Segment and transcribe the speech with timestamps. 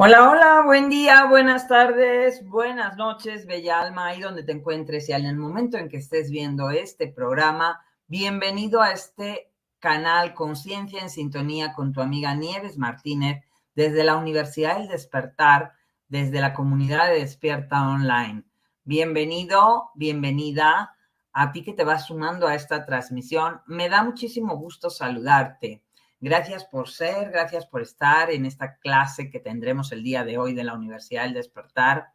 [0.00, 5.12] Hola, hola, buen día, buenas tardes, buenas noches, bella alma, ahí donde te encuentres y
[5.12, 9.50] en el momento en que estés viendo este programa, bienvenido a este
[9.80, 13.42] canal Conciencia en Sintonía con tu amiga Nieves Martínez
[13.74, 15.72] desde la Universidad del Despertar,
[16.06, 18.44] desde la comunidad de Despierta Online.
[18.84, 20.94] Bienvenido, bienvenida
[21.32, 23.62] a ti que te vas sumando a esta transmisión.
[23.66, 25.82] Me da muchísimo gusto saludarte.
[26.20, 30.52] Gracias por ser, gracias por estar en esta clase que tendremos el día de hoy
[30.52, 32.08] de la Universidad del Despertar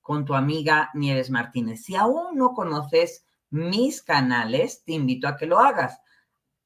[0.00, 1.82] con tu amiga Nieves Martínez.
[1.82, 6.00] Si aún no conoces mis canales, te invito a que lo hagas.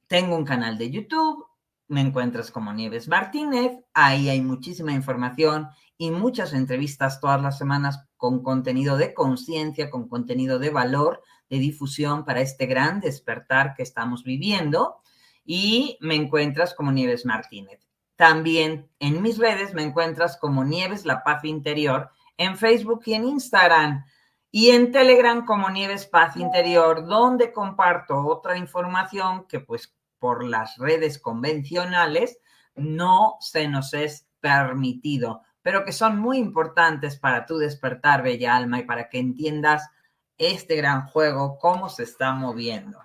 [0.08, 1.46] Tengo un canal de YouTube,
[1.88, 8.04] me encuentras como Nieves Martínez, ahí hay muchísima información y muchas entrevistas todas las semanas
[8.18, 13.82] con contenido de conciencia, con contenido de valor, de difusión para este gran despertar que
[13.82, 14.96] estamos viviendo
[15.44, 17.86] y me encuentras como Nieves Martínez.
[18.16, 23.24] También en mis redes me encuentras como Nieves La Paz Interior en Facebook y en
[23.24, 24.04] Instagram
[24.50, 30.78] y en Telegram como Nieves Paz Interior, donde comparto otra información que pues por las
[30.78, 32.38] redes convencionales
[32.76, 38.78] no se nos es permitido, pero que son muy importantes para tu despertar, bella alma,
[38.80, 39.88] y para que entiendas
[40.38, 43.00] este gran juego, cómo se está moviendo.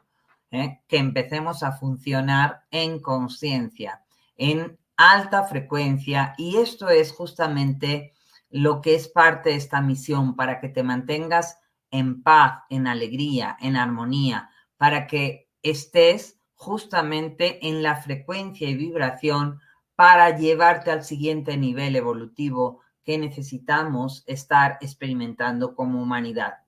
[0.52, 0.82] ¿Eh?
[0.88, 4.04] que empecemos a funcionar en conciencia,
[4.36, 8.14] en alta frecuencia, y esto es justamente
[8.50, 11.60] lo que es parte de esta misión, para que te mantengas
[11.92, 19.60] en paz, en alegría, en armonía, para que estés justamente en la frecuencia y vibración
[19.96, 26.60] para llevarte al siguiente nivel evolutivo que necesitamos estar experimentando como humanidad.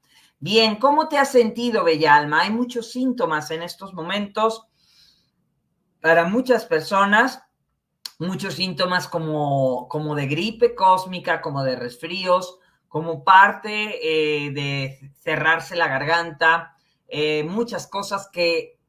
[0.43, 2.41] Bien, ¿cómo te has sentido, Bella Alma?
[2.41, 4.65] Hay muchos síntomas en estos momentos
[6.01, 7.43] para muchas personas,
[8.17, 12.57] muchos síntomas como, como de gripe cósmica, como de resfríos,
[12.87, 16.75] como parte eh, de cerrarse la garganta,
[17.07, 18.79] eh, muchas cosas que,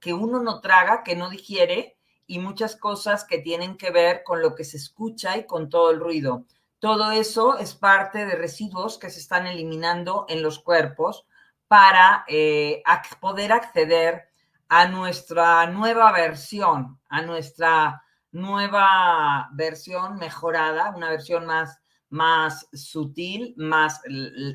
[0.00, 4.40] que uno no traga, que no digiere, y muchas cosas que tienen que ver con
[4.40, 6.46] lo que se escucha y con todo el ruido.
[6.82, 11.24] Todo eso es parte de residuos que se están eliminando en los cuerpos
[11.68, 12.82] para eh,
[13.20, 14.30] poder acceder
[14.68, 18.02] a nuestra nueva versión, a nuestra
[18.32, 24.00] nueva versión mejorada, una versión más, más sutil, más,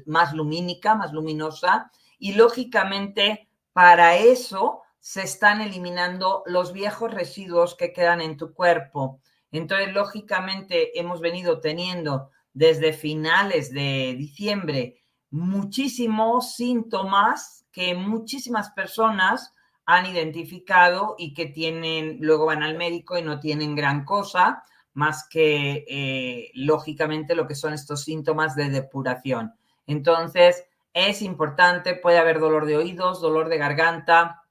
[0.05, 1.89] más lumínica, más luminosa.
[2.19, 9.21] Y lógicamente, para eso se están eliminando los viejos residuos que quedan en tu cuerpo.
[9.51, 19.53] Entonces, lógicamente, hemos venido teniendo desde finales de diciembre muchísimos síntomas que muchísimas personas
[19.85, 24.63] han identificado y que tienen, luego van al médico y no tienen gran cosa
[24.93, 29.53] más que, eh, lógicamente, lo que son estos síntomas de depuración.
[29.85, 34.41] Entonces, es importante, puede haber dolor de oídos, dolor de garganta,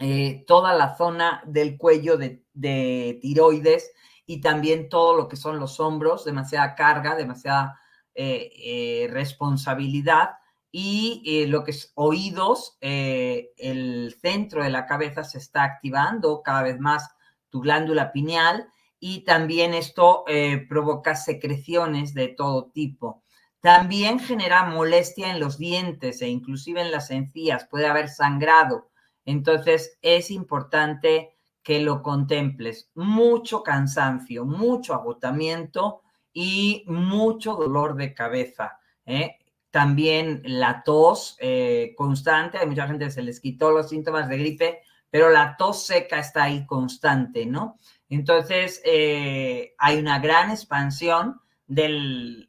[0.00, 2.42] eh, toda la zona del cuello de,
[3.22, 3.92] tiroides
[4.26, 7.80] y también todo lo que son los hombros, demasiada carga, demasiada
[8.14, 10.30] eh, responsabilidad
[10.72, 16.78] y lo que es oídos, el centro de la cabeza se está activando cada vez
[16.78, 17.08] más
[17.48, 18.68] tu glándula pineal
[18.98, 23.22] y también esto eh, provoca secreciones de todo tipo.
[23.60, 28.90] También genera molestia en los dientes e inclusive en las encías, puede haber sangrado.
[29.24, 31.35] Entonces es importante
[31.66, 32.92] que lo contemples.
[32.94, 36.02] Mucho cansancio, mucho agotamiento
[36.32, 38.78] y mucho dolor de cabeza.
[39.04, 39.38] ¿eh?
[39.72, 44.38] También la tos eh, constante, hay mucha gente que se les quitó los síntomas de
[44.38, 47.80] gripe, pero la tos seca está ahí constante, ¿no?
[48.08, 52.48] Entonces, eh, hay una gran expansión del,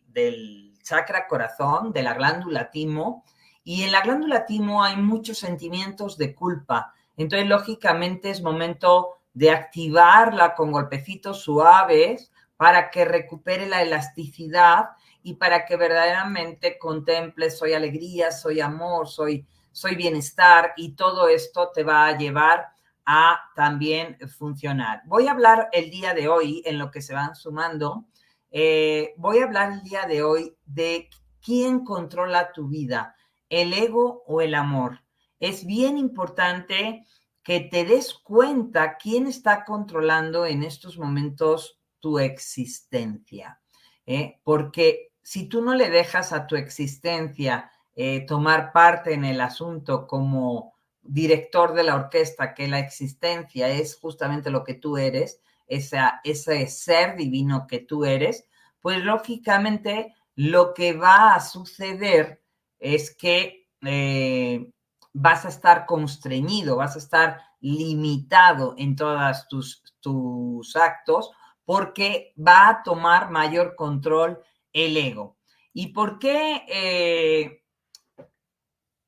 [0.84, 3.26] chakra corazón, de la glándula timo,
[3.64, 6.94] y en la glándula timo hay muchos sentimientos de culpa.
[7.18, 14.92] Entonces, lógicamente, es momento de activarla con golpecitos suaves para que recupere la elasticidad
[15.22, 21.72] y para que verdaderamente contemple soy alegría, soy amor, soy, soy bienestar y todo esto
[21.74, 22.70] te va a llevar
[23.06, 25.02] a también funcionar.
[25.06, 28.06] Voy a hablar el día de hoy, en lo que se van sumando,
[28.52, 31.10] eh, voy a hablar el día de hoy de
[31.44, 33.16] quién controla tu vida,
[33.50, 35.02] el ego o el amor.
[35.40, 37.06] Es bien importante
[37.44, 43.62] que te des cuenta quién está controlando en estos momentos tu existencia.
[44.06, 44.40] ¿eh?
[44.44, 50.08] Porque si tú no le dejas a tu existencia eh, tomar parte en el asunto
[50.08, 56.22] como director de la orquesta, que la existencia es justamente lo que tú eres, esa,
[56.24, 58.46] ese ser divino que tú eres,
[58.82, 62.42] pues lógicamente lo que va a suceder
[62.80, 64.70] es que eh,
[65.20, 71.32] vas a estar constreñido, vas a estar limitado en todos tus, tus actos
[71.66, 74.40] porque va a tomar mayor control
[74.74, 75.38] el ego.
[75.74, 77.64] ¿Y por qué eh,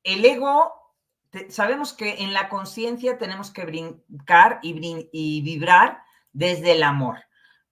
[0.02, 0.72] el ego
[1.48, 6.02] sabemos que en la conciencia tenemos que brincar y, vibrar
[6.32, 7.20] desde el amor,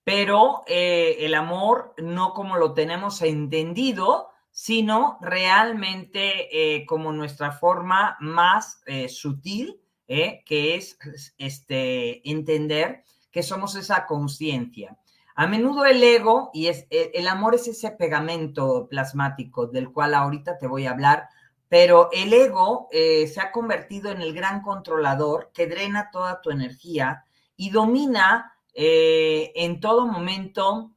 [0.04, 4.30] pero eh, el amor no como lo tenemos entendido,
[4.60, 10.98] sino realmente eh, como nuestra forma más eh, sutil, que es
[11.36, 14.96] este, entender que somos esa conciencia.
[15.34, 20.56] A menudo el ego y es, el amor es ese pegamento plasmático del cual ahorita
[20.56, 21.28] te voy a hablar
[21.68, 26.50] pero el ego eh, se ha convertido en el gran controlador que drena toda tu
[26.50, 27.24] energía
[27.56, 30.92] y domina eh, en todo momento,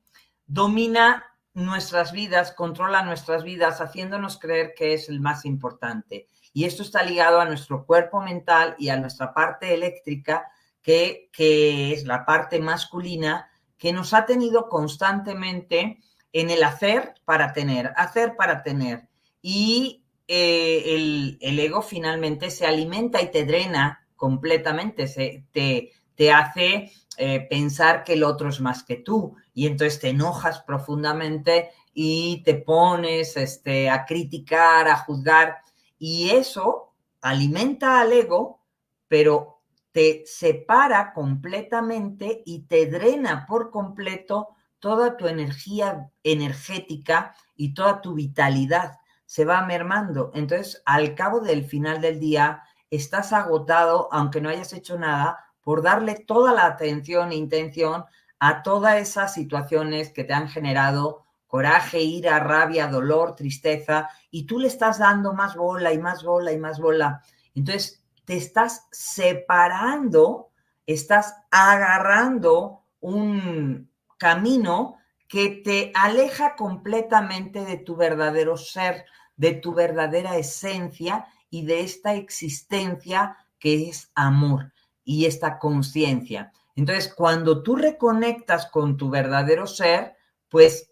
[0.46, 6.28] domina nuestras vidas, controla nuestras vidas, haciéndonos creer que es el más importante.
[6.54, 11.94] Y esto está ligado a nuestro cuerpo mental y a nuestra parte eléctrica, que, que
[11.94, 16.00] es la parte masculina, que nos ha tenido constantemente
[16.34, 19.08] en el hacer para tener, hacer para tener.
[19.42, 26.92] Y eh, el, ego finalmente se alimenta y te drena completamente, se, te, te hace
[27.18, 29.36] eh, pensar que el otro es más que tú.
[29.54, 35.58] Y entonces te enojas profundamente y te pones este, a criticar, a juzgar.
[36.00, 38.62] Y eso alimenta al ego,
[39.08, 48.02] pero te separa completamente y te drena por completo toda tu energía energética y toda
[48.02, 49.00] tu vitalidad.
[49.26, 50.32] Se va mermando.
[50.34, 55.82] Entonces, al cabo del final del día, estás agotado, aunque no hayas hecho nada, por
[55.82, 58.06] darle toda la atención e intención
[58.40, 64.58] a todas esas situaciones que te han generado coraje, ira, rabia, dolor, tristeza, y tú
[64.58, 67.22] le estás dando más bola y más bola y más bola.
[67.54, 70.50] Entonces, te estás separando,
[70.88, 80.38] estás agarrando un camino que te aleja completamente de tu verdadero ser, de tu verdadera
[80.38, 84.72] esencia y de esta existencia que es amor
[85.04, 86.52] y esta conciencia.
[86.76, 90.16] Entonces, cuando tú reconectas con tu verdadero ser,
[90.50, 90.92] pues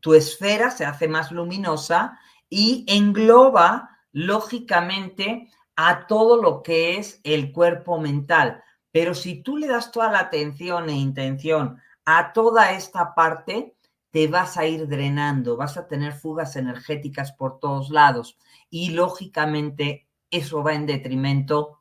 [0.00, 7.52] tu esfera se hace más luminosa y engloba lógicamente a todo lo que es el
[7.52, 8.62] cuerpo mental.
[8.90, 13.76] Pero si tú le das toda la atención e intención a toda esta parte,
[14.10, 18.36] te vas a ir drenando, vas a tener fugas energéticas por todos lados
[18.68, 21.79] y lógicamente eso va en detrimento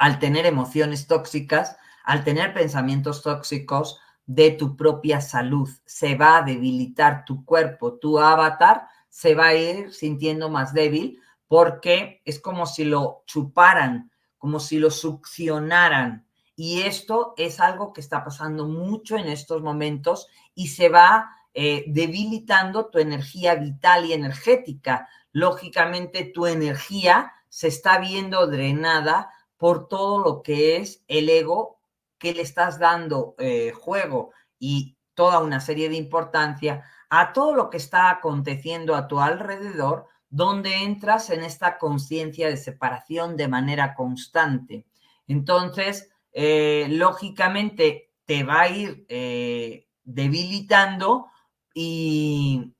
[0.00, 5.68] al tener emociones tóxicas, al tener pensamientos tóxicos de tu propia salud.
[5.84, 11.20] Se va a debilitar tu cuerpo, tu avatar se va a ir sintiendo más débil
[11.48, 16.26] porque es como si lo chuparan, como si lo succionaran.
[16.56, 21.84] Y esto es algo que está pasando mucho en estos momentos y se va eh,
[21.88, 25.10] debilitando tu energía vital y energética.
[25.30, 29.30] Lógicamente, tu energía se está viendo drenada
[29.60, 31.80] por todo lo que es el ego
[32.16, 37.68] que le estás dando eh, juego y toda una serie de importancia a todo lo
[37.68, 43.94] que está aconteciendo a tu alrededor, donde entras en esta conciencia de separación de manera
[43.94, 44.86] constante.
[45.26, 51.26] Entonces, eh, lógicamente, te va a ir eh, debilitando
[51.74, 52.72] y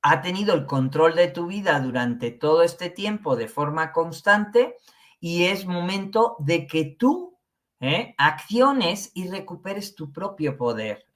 [0.00, 4.76] ha tenido el control de tu vida durante todo este tiempo de forma constante
[5.22, 7.38] y es momento de que tú
[7.78, 8.12] ¿eh?
[8.18, 11.06] acciones y recuperes tu propio poder.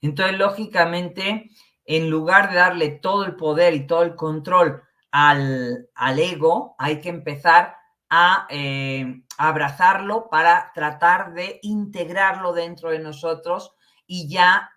[0.00, 1.50] Entonces, lógicamente,
[1.84, 7.08] en lugar de darle todo el poder y todo el control al, ego, hay que
[7.08, 7.74] empezar
[8.08, 13.74] a eh, abrazarlo para tratar de integrarlo dentro de nosotros
[14.06, 14.70] y ya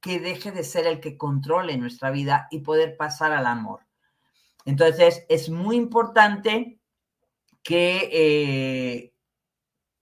[0.00, 3.80] que deje de ser el que controle nuestra vida y poder pasar al amor.
[4.64, 6.77] Entonces, es muy importante
[7.68, 9.14] que, eh,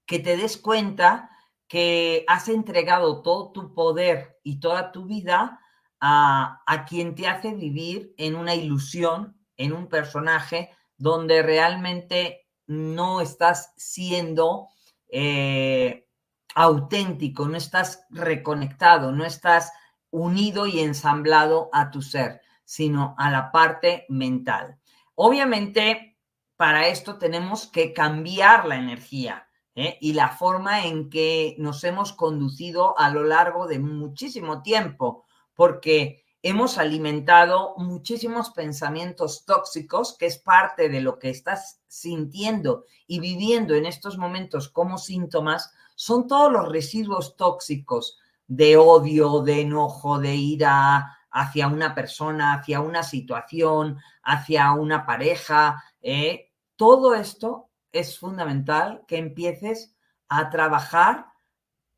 [0.07, 1.31] que te des cuenta
[1.67, 5.59] que has entregado todo tu poder y toda tu vida
[6.01, 13.73] a, quien te hace vivir en una ilusión, en un personaje donde realmente no estás
[13.77, 14.69] siendo
[15.09, 16.07] eh,
[16.55, 19.73] auténtico, no estás reconectado, no estás
[20.11, 24.79] unido y ensamblado a tu ser, sino a la parte mental.
[25.17, 26.16] Obviamente,
[26.57, 29.99] para esto tenemos que cambiar la energía ¿eh?
[30.01, 36.25] y la forma en que nos hemos conducido a lo largo de muchísimo tiempo porque
[36.43, 43.75] hemos alimentado muchísimos pensamientos tóxicos, que es parte de lo que estás sintiendo y viviendo
[43.75, 50.37] en estos momentos como síntomas, son todos los residuos tóxicos de odio, de enojo, de
[50.37, 55.83] ira hacia una persona, hacia una situación, hacia una pareja.
[56.01, 56.46] ¿eh?
[56.77, 59.97] Todo esto es fundamental que empieces
[60.29, 61.27] a trabajar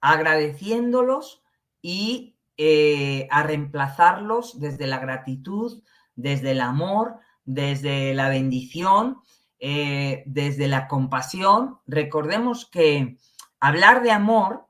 [0.00, 1.42] agradeciéndolos
[1.82, 5.82] y eh, a reemplazarlos desde la gratitud,
[6.14, 9.18] desde el amor, desde la bendición,
[9.58, 11.78] eh, desde la compasión.
[11.86, 13.18] Recordemos que
[13.60, 14.66] hablar de amor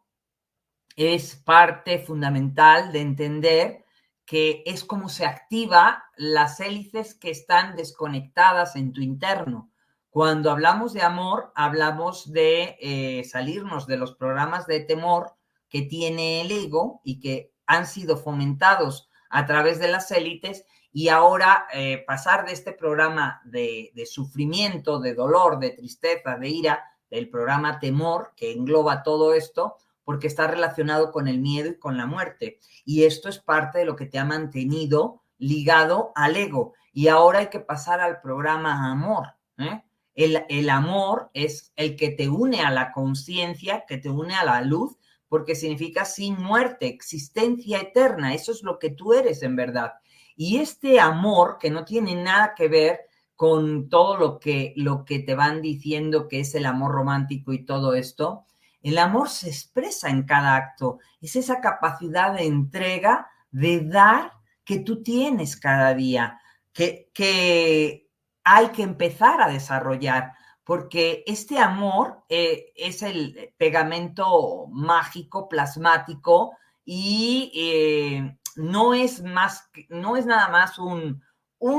[0.97, 3.85] es parte fundamental de entender
[4.25, 9.71] que es como se activa las hélices que están desconectadas en tu interno.
[10.11, 15.35] Cuando hablamos de amor, hablamos de eh, salirnos de los programas de temor
[15.69, 21.09] que tiene el ego y que han sido fomentados a través de las élites y
[21.09, 27.29] ahora eh, pasar de este programa de, sufrimiento, de dolor, de tristeza, de ira, del
[27.29, 32.07] programa temor, que engloba todo esto, porque está relacionado con el miedo y con la
[32.07, 32.59] muerte.
[32.85, 36.73] Y esto es parte de lo que te ha mantenido ligado al ego.
[36.93, 39.35] Y ahora hay que pasar al programa amor.
[39.59, 39.85] ¿eh?
[40.19, 44.45] El, el amor es el que te une a la conciencia, que te une a
[44.45, 44.99] la luz
[45.29, 49.93] porque significa sin muerte, existencia eterna, eso es lo que tú eres en verdad.
[50.35, 53.01] Y este amor que no tiene nada que ver
[53.37, 57.65] con todo lo que, lo que te van diciendo que es el amor romántico y
[57.65, 58.47] todo esto,
[58.83, 64.33] el amor se expresa en cada acto, es esa capacidad de entrega, de dar
[64.65, 66.41] que tú tienes cada día,
[66.73, 68.08] que, que
[68.51, 70.33] hay que empezar a desarrollar
[70.65, 76.53] porque este amor eh, es el pegamento mágico, plasmático,
[76.85, 81.23] y eh, no es más, no es nada más un,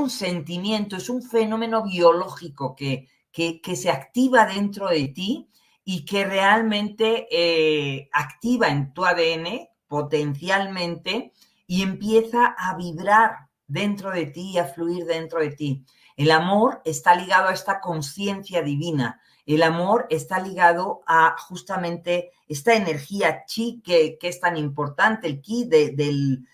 [0.08, 5.50] sentimiento, es un fenómeno biológico que, que, se activa dentro de ti
[5.84, 11.32] y que realmente eh, activa en tu ADN potencialmente
[11.66, 15.84] y empieza a vibrar dentro de ti y a fluir dentro de ti.
[16.20, 19.22] El amor está ligado a esta conciencia divina.
[19.46, 25.64] El amor está ligado a justamente esta energía chi que, es tan importante, el ki
[25.64, 26.44] de,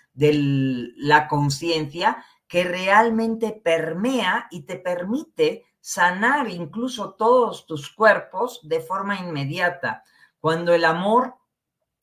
[0.98, 9.18] la conciencia, que realmente permea y te permite sanar incluso todos tus cuerpos de forma
[9.18, 10.04] inmediata.
[10.38, 11.34] Cuando el amor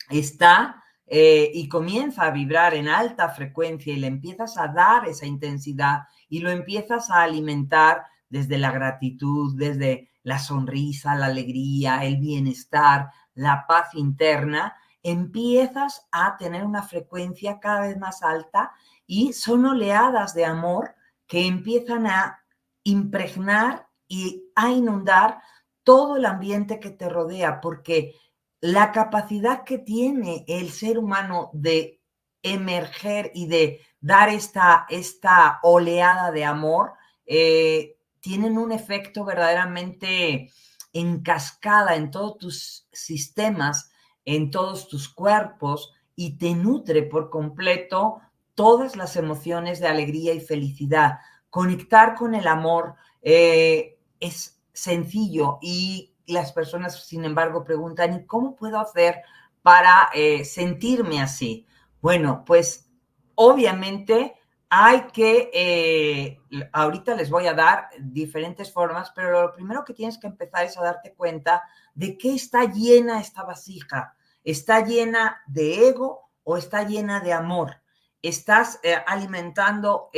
[0.10, 5.26] está eh, y comienza a vibrar en alta frecuencia y le empiezas a dar esa
[5.26, 6.00] intensidad
[6.34, 13.12] y lo empiezas a alimentar desde la gratitud, desde la sonrisa, la alegría, el bienestar,
[13.36, 18.72] la paz interna, empiezas a tener una frecuencia cada vez más alta
[19.06, 20.96] y son oleadas de amor
[21.28, 22.40] que empiezan a
[22.82, 25.40] impregnar y a inundar
[25.84, 28.16] todo el ambiente que te rodea, porque
[28.60, 32.02] la capacidad que tiene el ser humano de
[32.44, 36.94] emerger y de dar esta, esta oleada de amor,
[37.26, 40.52] eh, tienen un efecto verdaderamente
[40.94, 43.92] en cascada en todos tus sistemas,
[44.26, 48.22] en todos tus cuerpos y te nutre por completo
[48.56, 51.20] todas las emociones de alegría y felicidad.
[51.50, 58.56] Conectar con el amor eh, es sencillo y las personas, sin embargo, preguntan, ¿y cómo
[58.56, 59.22] puedo hacer
[59.62, 61.66] para eh, sentirme así?
[62.04, 62.92] Bueno, pues
[63.36, 64.36] obviamente
[64.68, 66.38] hay que, eh,
[66.74, 70.78] ahorita les voy a dar diferentes formas, pero lo primero que tienes que empezar es
[70.78, 71.64] a darte cuenta
[71.96, 74.18] de qué está llena esta vasija.
[74.44, 77.82] ¿Está llena de ego o está llena de amor?
[78.22, 80.10] ¿Estás eh, alimentando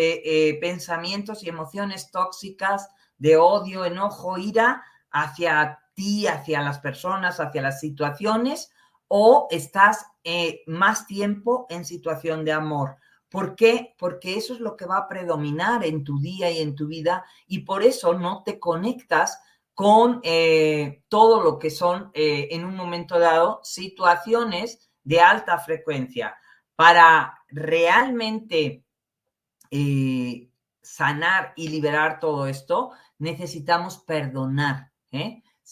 [0.60, 2.90] pensamientos y emociones tóxicas
[3.20, 8.72] de odio, enojo, ira hacia ti, hacia las personas, hacia las situaciones,
[9.08, 12.98] o estás eh, más tiempo en situación de amor.
[13.30, 13.94] ¿Por qué?
[14.00, 17.24] Porque eso es lo que va a predominar en tu día y en tu vida
[17.46, 19.40] y por eso no te conectas
[19.76, 26.36] con eh, todo lo que son eh, en un momento dado situaciones de alta frecuencia.
[26.76, 28.84] Para realmente
[30.82, 34.92] sanar y liberar todo esto, necesitamos perdonar,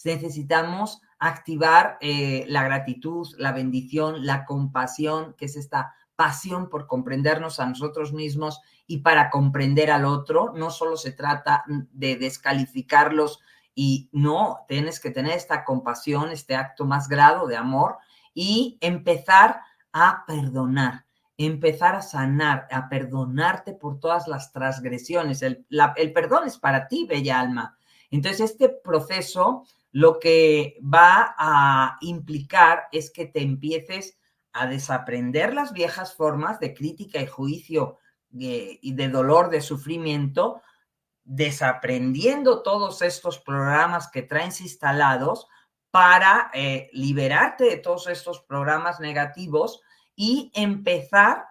[0.04, 7.60] necesitamos activar eh, la gratitud, la bendición, la compasión, que es esta pasión por comprendernos
[7.60, 10.52] a nosotros mismos y para comprender al otro.
[10.54, 13.40] No solo se trata de descalificarlos
[13.74, 17.98] y no, tienes que tener esta compasión, este acto más grado de amor
[18.32, 19.60] y empezar
[19.92, 21.04] a perdonar
[21.36, 25.42] empezar a sanar, a perdonarte por todas las transgresiones.
[25.42, 27.76] El, el, perdón es para ti, bella alma.
[28.10, 34.18] Entonces, este proceso lo que va a implicar es que te empieces
[34.52, 37.98] a desaprender las viejas formas de crítica y juicio
[38.40, 40.60] eh, y de dolor, de sufrimiento,
[41.22, 45.46] desaprendiendo todos estos programas que traes instalados
[45.92, 49.80] para eh, liberarte de todos estos programas negativos
[50.16, 51.46] y empezar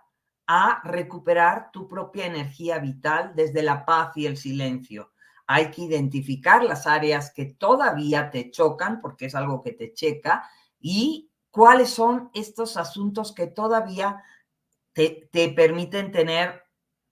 [0.47, 5.12] a recuperar tu propia energía vital desde la paz y el silencio.
[5.53, 10.49] Hay que identificar las áreas que todavía te chocan, porque es algo que te checa,
[10.79, 14.23] y cuáles son estos asuntos que todavía
[14.93, 16.63] te, permiten tener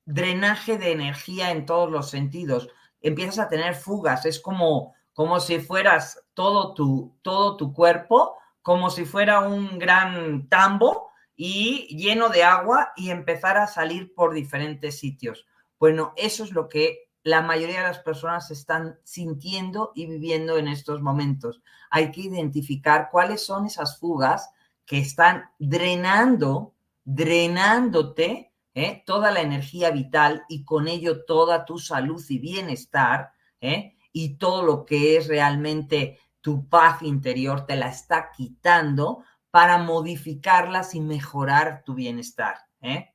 [0.05, 2.67] drenaje de energía en todos los sentidos.
[2.99, 8.89] Empiezas a tener fugas, es como, como si fueras todo tu, todo tu cuerpo, como
[8.89, 14.97] si fuera un gran tambo y lleno de agua y empezar a salir por diferentes
[14.97, 15.45] sitios.
[15.77, 20.67] Bueno, eso es lo que la mayoría de las personas están sintiendo y viviendo en
[20.67, 21.61] estos momentos.
[21.89, 24.49] Hay que identificar cuáles son esas fugas
[24.85, 29.03] que están drenando, drenándote ¿eh?
[29.05, 33.95] toda la energía vital y con ello toda tu salud y bienestar ¿eh?
[34.11, 40.95] y todo lo que es realmente tu paz interior te la está quitando para modificarlas
[40.95, 42.55] y mejorar tu bienestar.
[42.81, 43.13] ¿eh?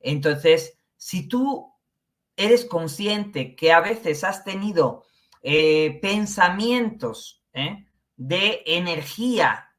[0.00, 1.73] Entonces, si tú
[2.36, 5.04] eres consciente que a veces has tenido
[5.42, 7.86] eh, pensamientos ¿eh?
[8.16, 9.70] de energía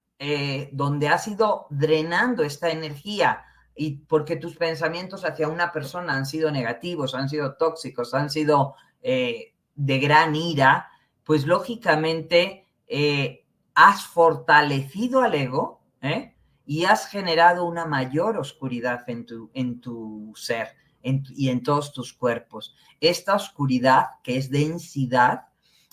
[0.72, 3.44] donde has ido drenando esta energía
[3.76, 8.76] y porque tus pensamientos hacia una persona han sido negativos, han sido tóxicos, han sido
[9.04, 10.90] de gran ira,
[11.24, 12.66] pues lógicamente
[13.76, 16.34] has fortalecido al ego ¿eh?
[16.66, 20.70] y has generado una mayor oscuridad en tu, en tu ser
[21.36, 22.76] y en todos tus cuerpos.
[23.00, 25.46] Esta oscuridad, que es densidad,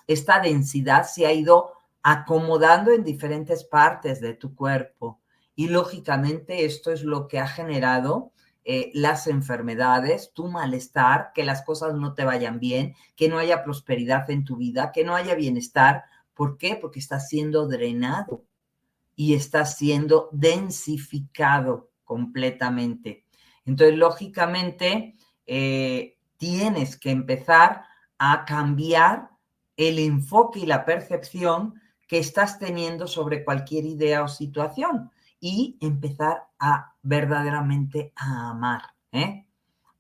[0.07, 1.73] esta densidad se ha ido
[2.03, 5.21] acomodando en diferentes partes de tu cuerpo
[5.55, 8.33] y lógicamente esto es lo que ha generado
[8.65, 13.65] eh, las enfermedades, tu malestar, que las cosas no te vayan bien, que no haya
[13.65, 16.05] prosperidad en tu vida, que no haya bienestar.
[16.35, 16.77] ¿Por qué?
[16.77, 18.45] Porque estás siendo drenado
[19.17, 23.25] y está siendo densificado completamente.
[23.65, 27.85] Entonces, lógicamente, eh, tienes que empezar
[28.19, 29.31] a cambiar
[29.77, 36.45] el enfoque y la percepción que estás teniendo sobre cualquier idea o situación y empezar
[36.59, 39.47] a verdaderamente a amar, ¿eh?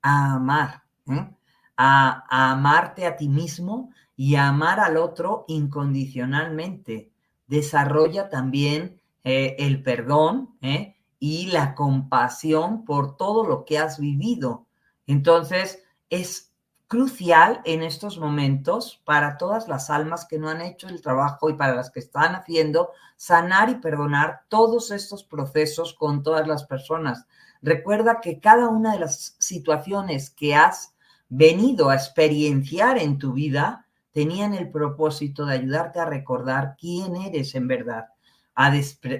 [0.02, 1.30] A amar, ¿eh?
[1.76, 7.10] a, amarte a ti mismo y a amar al otro incondicionalmente.
[7.46, 10.96] Desarrolla también eh, el perdón ¿eh?
[11.24, 14.66] Y la compasión por todo lo que has vivido.
[15.06, 16.52] Entonces, es
[16.88, 21.52] crucial en estos momentos para todas las almas que no han hecho el trabajo y
[21.52, 27.24] para las que están haciendo, sanar y perdonar todos estos procesos con todas las personas.
[27.62, 30.96] Recuerda que cada una de las situaciones que has
[31.28, 37.54] venido a experienciar en tu vida tenían el propósito de ayudarte a recordar quién eres
[37.54, 38.06] en verdad,
[38.54, 38.72] a,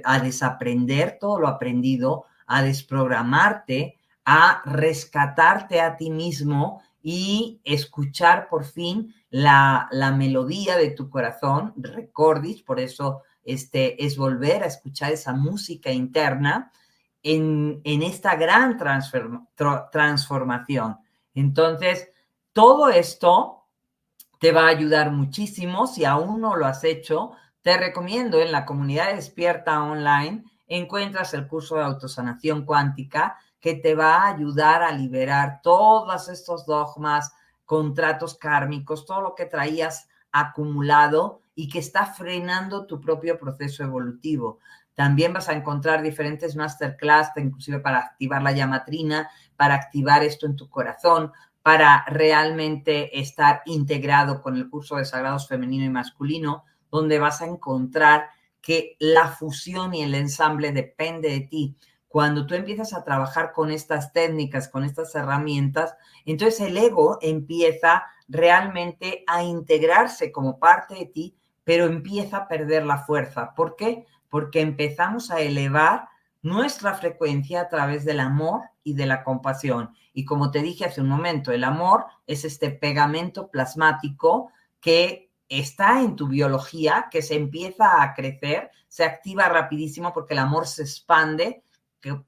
[0.04, 8.64] a desaprender todo lo aprendido, a desprogramarte, a rescatarte a ti mismo y escuchar por
[8.64, 15.12] fin la, la melodía de tu corazón, recordis, por eso este, es volver a escuchar
[15.12, 16.70] esa música interna
[17.22, 18.78] en, en esta gran
[19.90, 20.98] transformación.
[21.34, 22.10] Entonces,
[22.52, 23.64] todo esto
[24.38, 25.86] te va a ayudar muchísimo.
[25.86, 31.46] Si aún no lo has hecho, te recomiendo en la comunidad despierta online, encuentras el
[31.46, 37.32] curso de autosanación cuántica que te va a ayudar a liberar todos estos dogmas,
[37.64, 44.58] contratos kármicos, todo lo que traías acumulado y que está frenando tu propio proceso evolutivo.
[44.94, 50.56] También vas a encontrar diferentes masterclass, inclusive para activar la llamatrina, para activar esto en
[50.56, 57.18] tu corazón, para realmente estar integrado con el curso de sagrados femenino y masculino, donde
[57.18, 58.28] vas a encontrar
[58.60, 61.76] que la fusión y el ensamble depende de ti
[62.12, 68.04] cuando tú empiezas a trabajar con estas técnicas, con estas herramientas, entonces el ego empieza
[68.28, 73.54] realmente a integrarse como parte de ti, pero empieza a perder la fuerza.
[73.54, 74.04] ¿Por qué?
[74.28, 76.10] Porque empezamos a elevar
[76.42, 79.94] nuestra frecuencia a través del amor y de la compasión.
[80.12, 84.50] Y como te dije hace un momento, el amor es este pegamento plasmático
[84.82, 90.40] que está en tu biología, que se empieza a crecer, se activa rapidísimo porque el
[90.40, 91.62] amor se expande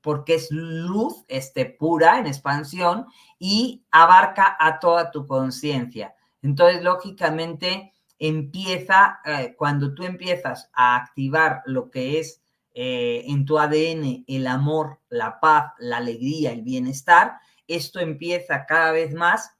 [0.00, 3.06] porque es luz este, pura en expansión
[3.38, 6.14] y abarca a toda tu conciencia.
[6.42, 12.42] Entonces, lógicamente, empieza, eh, cuando tú empiezas a activar lo que es
[12.74, 18.92] eh, en tu ADN el amor, la paz, la alegría, el bienestar, esto empieza cada
[18.92, 19.50] vez más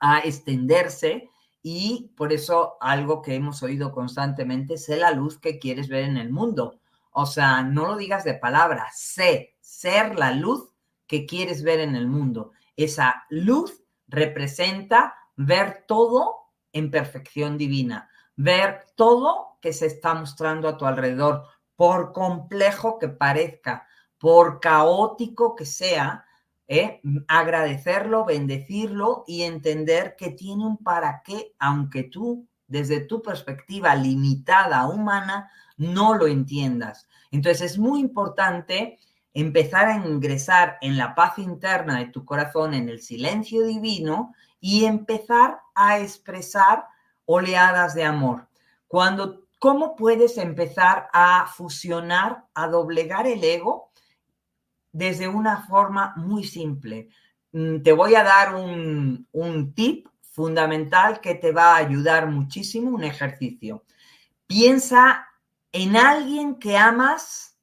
[0.00, 1.30] a extenderse
[1.62, 6.16] y por eso algo que hemos oído constantemente es la luz que quieres ver en
[6.16, 6.80] el mundo.
[7.12, 10.72] O sea, no lo digas de palabras, sé, ser la luz
[11.06, 12.52] que quieres ver en el mundo.
[12.76, 16.36] Esa luz representa ver todo
[16.72, 21.44] en perfección divina, ver todo que se está mostrando a tu alrededor,
[21.76, 23.86] por complejo que parezca,
[24.18, 26.24] por caótico que sea,
[27.26, 34.86] agradecerlo, bendecirlo y entender que tiene un para qué, aunque tú, desde tu perspectiva limitada,
[34.86, 37.08] humana, no lo entiendas.
[37.32, 38.98] Entonces es muy importante
[39.34, 44.84] empezar a ingresar en la paz interna de tu corazón, en el silencio divino y
[44.84, 46.84] empezar a expresar
[47.26, 48.48] oleadas de amor.
[48.86, 53.89] Cuando, ¿Cómo puedes empezar a fusionar, a doblegar el ego?
[54.92, 57.08] Desde una forma muy simple.
[57.52, 62.90] Mm, te voy a dar un, un tip fundamental que te va a ayudar muchísimo,
[62.90, 63.84] un ejercicio.
[64.46, 65.26] Piensa
[65.72, 67.58] en alguien que amas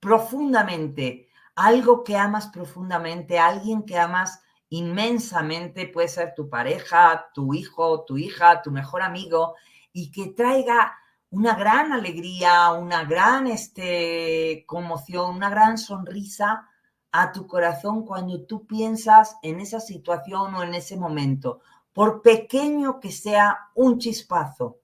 [0.00, 8.04] profundamente, algo que amas profundamente, alguien que amas inmensamente, puede ser tu pareja, tu hijo,
[8.04, 9.54] tu hija, tu mejor amigo,
[9.92, 10.96] y que traiga
[11.30, 16.68] una gran alegría, una gran este, conmoción, una gran sonrisa
[17.12, 21.60] a tu corazón cuando tú piensas en esa situación o en ese momento,
[21.92, 24.80] por pequeño que sea un chispazo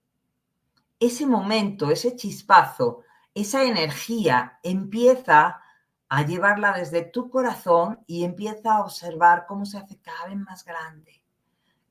[1.06, 3.02] ese momento, ese chispazo,
[3.34, 5.60] esa energía empieza
[6.08, 10.64] a llevarla desde tu corazón y empieza a observar cómo se hace cada vez más
[10.64, 11.24] grande,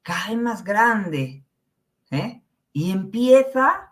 [0.02, 1.44] cada vez más grande.
[2.10, 2.42] ¿eh?
[2.72, 3.91] Y empieza,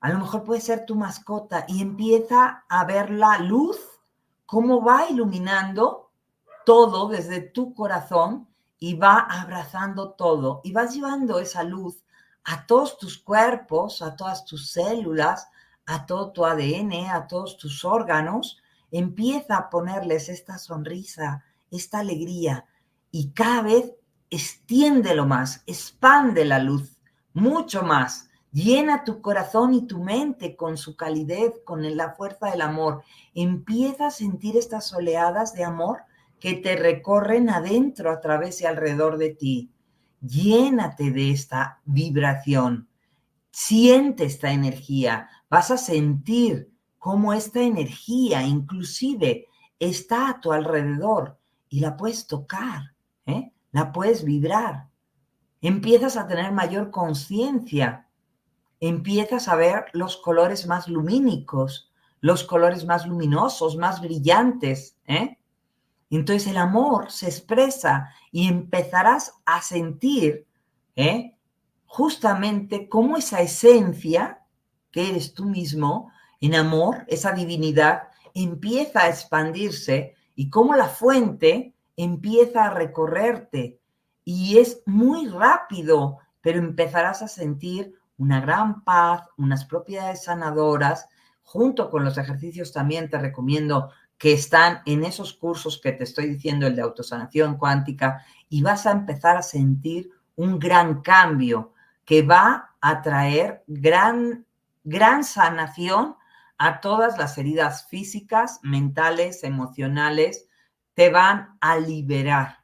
[0.00, 3.78] a lo mejor puede ser tu mascota, y empieza a ver la luz,
[4.46, 6.10] cómo va iluminando
[6.64, 10.60] todo desde tu corazón y va abrazando todo.
[10.64, 12.02] Y vas llevando esa luz
[12.44, 15.48] a todos tus cuerpos, a todas tus células,
[15.86, 18.58] a todo tu ADN, a todos tus órganos,
[18.90, 22.64] empieza a ponerles esta sonrisa, esta alegría
[23.10, 23.92] y cada vez
[24.30, 26.96] extiéndelo más, expande la luz
[27.34, 28.29] mucho más.
[28.52, 33.02] Llena tu corazón y tu mente con su calidez, con la fuerza del amor.
[33.34, 35.98] Empieza a sentir estas oleadas de amor
[36.40, 39.70] que te recorren adentro, a través y alrededor de ti.
[40.20, 42.88] Llénate de esta vibración.
[43.52, 45.28] Siente esta energía.
[45.48, 49.46] Vas a sentir cómo esta energía inclusive
[49.78, 52.94] está a tu alrededor y la puedes tocar,
[53.26, 53.52] ¿eh?
[53.70, 54.88] la puedes vibrar.
[55.62, 58.08] Empiezas a tener mayor conciencia
[58.80, 61.90] empiezas a ver los colores más lumínicos,
[62.20, 64.96] los colores más luminosos, más brillantes.
[65.06, 65.38] ¿eh?
[66.08, 70.46] Entonces el amor se expresa y empezarás a sentir
[70.96, 71.36] ¿eh?
[71.86, 74.42] justamente cómo esa esencia
[74.90, 81.74] que eres tú mismo en amor, esa divinidad, empieza a expandirse y cómo la fuente
[81.96, 83.78] empieza a recorrerte.
[84.24, 91.08] Y es muy rápido, pero empezarás a sentir una gran paz, unas propiedades sanadoras,
[91.42, 96.26] junto con los ejercicios también te recomiendo que están en esos cursos que te estoy
[96.26, 101.72] diciendo, el de autosanación cuántica, y vas a empezar a sentir un gran cambio
[102.04, 104.44] que va a traer gran,
[104.84, 106.16] gran sanación
[106.58, 110.46] a todas las heridas físicas, mentales, emocionales,
[110.92, 112.58] te van a liberar.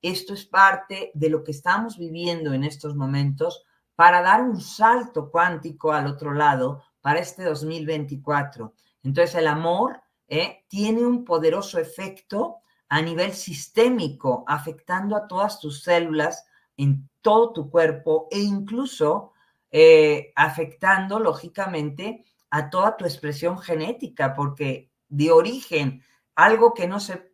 [0.00, 5.30] Esto es parte de lo que estamos viviendo en estos momentos para dar un salto
[5.30, 8.74] cuántico al otro lado para este 2024.
[9.02, 12.56] Entonces el amor eh, tiene un poderoso efecto
[12.88, 19.32] a nivel sistémico, afectando a todas tus células en todo tu cuerpo e incluso
[19.70, 26.02] eh, afectando, lógicamente, a toda tu expresión genética, porque de origen,
[26.34, 27.32] algo que no se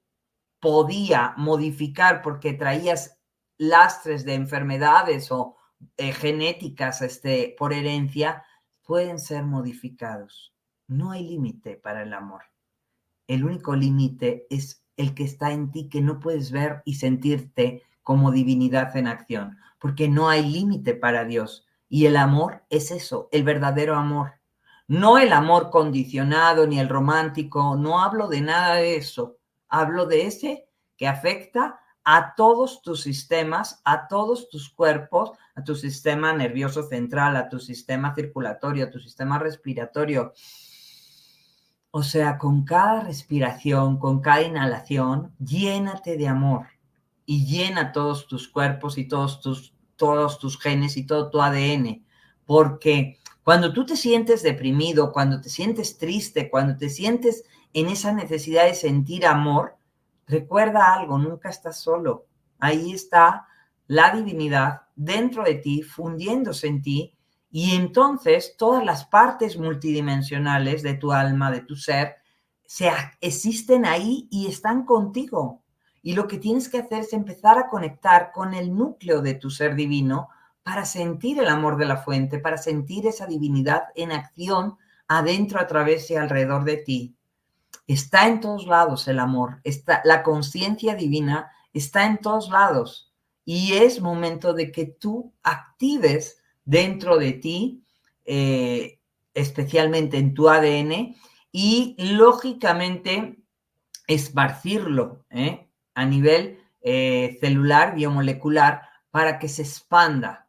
[0.61, 3.19] podía modificar porque traías
[3.59, 5.57] lastres de enfermedades o,
[5.97, 8.45] eh, genéticas este, por herencia
[8.83, 10.53] pueden ser modificados.
[10.87, 12.43] No hay límite para el amor.
[13.27, 17.83] El único límite es el que está en ti, que no puedes ver y sentirte
[18.03, 21.67] como divinidad en acción, porque no hay límite para Dios.
[21.89, 24.33] Y el amor es eso, el verdadero amor.
[24.89, 29.39] No el amor condicionado ni el romántico, no hablo de nada de eso.
[29.69, 35.75] Hablo de ese que afecta a todos tus sistemas, a todos tus cuerpos, a tu
[35.75, 40.33] sistema nervioso central, a tu sistema circulatorio, a tu sistema respiratorio.
[41.91, 46.67] O sea, con cada respiración, con cada inhalación, llénate de amor
[47.27, 52.05] y llena todos tus cuerpos y todos tus, todos tus genes y todo tu ADN.
[52.47, 58.13] Porque cuando tú te sientes deprimido, cuando te sientes triste, cuando te sientes en esa
[58.13, 59.77] necesidad de sentir amor,
[60.31, 62.27] Recuerda algo, nunca estás solo.
[62.61, 63.49] Ahí está
[63.89, 67.19] la divinidad dentro de ti, fundiéndose en ti,
[67.51, 72.15] y entonces todas las partes multidimensionales de tu alma, de tu ser,
[72.65, 72.89] se,
[73.21, 75.65] existen ahí y están contigo.
[76.01, 79.51] Y lo que tienes que hacer es empezar a conectar con el núcleo de tu
[79.51, 80.29] ser divino
[80.63, 84.77] para sentir el amor de la fuente, para sentir esa divinidad en acción
[85.09, 87.17] adentro, a través y alrededor de ti.
[87.91, 93.13] Está en todos lados el amor, está, la conciencia divina está en todos lados
[93.45, 97.83] y es momento de que tú actives dentro de ti,
[98.25, 99.01] eh,
[99.35, 101.17] especialmente en tu ADN,
[101.51, 103.43] y lógicamente
[104.07, 105.69] esparcirlo ¿eh?
[105.95, 110.47] a nivel eh, celular, biomolecular, para que se expanda.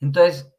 [0.00, 0.52] Entonces,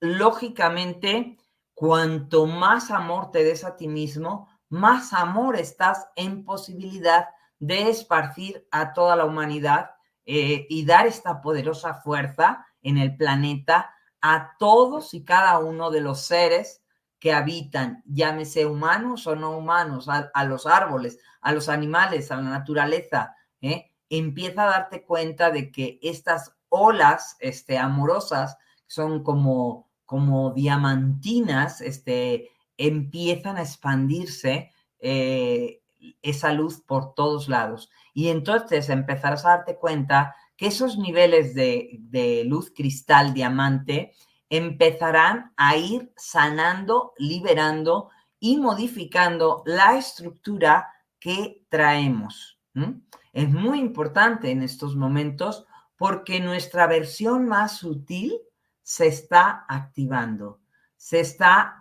[0.00, 1.36] lógicamente,
[1.74, 7.28] cuanto más amor te des a ti mismo, más amor estás en posibilidad
[7.58, 9.90] de esparcir a toda la humanidad
[10.24, 16.00] eh, y dar esta poderosa fuerza en el planeta a todos y cada uno de
[16.00, 16.82] los seres
[17.18, 22.48] que habitan, llámese humanos o no humanos, a, los árboles, a los animales, a la
[22.48, 23.36] naturaleza.
[23.60, 23.90] ¿eh?
[24.08, 28.56] Empieza a darte cuenta de que estas olas este, amorosas
[28.86, 35.82] son como, como diamantinas, este, empiezan a expandirse eh,
[36.22, 37.90] esa luz por todos lados.
[38.14, 44.12] Y entonces empezarás a darte cuenta que esos niveles de, de luz cristal diamante
[44.48, 50.88] empezarán a ir sanando, liberando y modificando la estructura
[51.18, 52.58] que traemos.
[53.32, 55.66] Es muy importante en estos momentos
[55.96, 58.32] porque nuestra versión más sutil
[58.82, 60.60] se está activando,
[60.96, 61.79] se está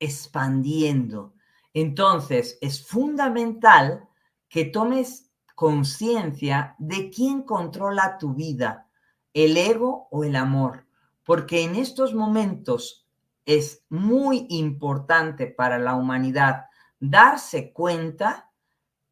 [0.00, 1.34] expandiendo.
[1.74, 4.08] Entonces, es fundamental
[4.48, 8.88] que tomes conciencia de quién controla tu vida,
[9.34, 10.86] el ego o el amor,
[11.24, 13.06] porque en estos momentos
[13.44, 16.66] es muy importante para la humanidad
[17.00, 18.50] darse cuenta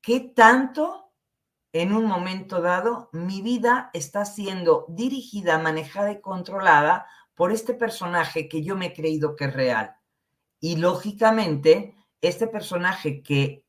[0.01, 1.11] que tanto
[1.73, 8.49] en un momento dado mi vida está siendo dirigida, manejada y controlada por este personaje
[8.49, 9.97] que yo me he creído que es real.
[10.61, 13.65] Y lógicamente, este personaje que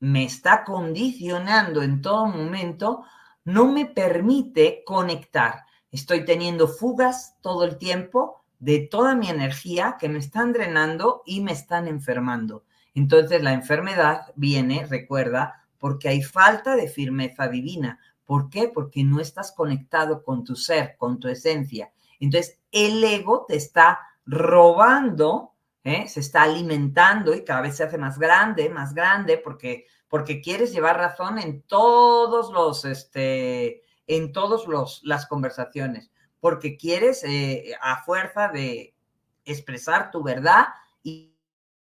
[0.00, 3.04] me está condicionando en todo momento
[3.44, 5.64] no me permite conectar.
[5.90, 11.40] Estoy teniendo fugas todo el tiempo de toda mi energía que me están drenando y
[11.40, 12.64] me están enfermando.
[12.94, 18.00] Entonces la enfermedad viene, recuerda, porque hay falta de firmeza divina.
[18.24, 18.68] ¿Por qué?
[18.68, 21.92] Porque no estás conectado con tu ser, con tu esencia.
[22.18, 25.52] Entonces el ego te está robando,
[25.86, 26.08] ¿eh?
[26.08, 30.72] se está alimentando y cada vez se hace más grande, más grande, porque, porque quieres
[30.72, 38.02] llevar razón en todos los, este, en todos los, las conversaciones, porque quieres eh, a
[38.02, 38.96] fuerza de
[39.44, 40.66] expresar tu verdad
[41.04, 41.36] y,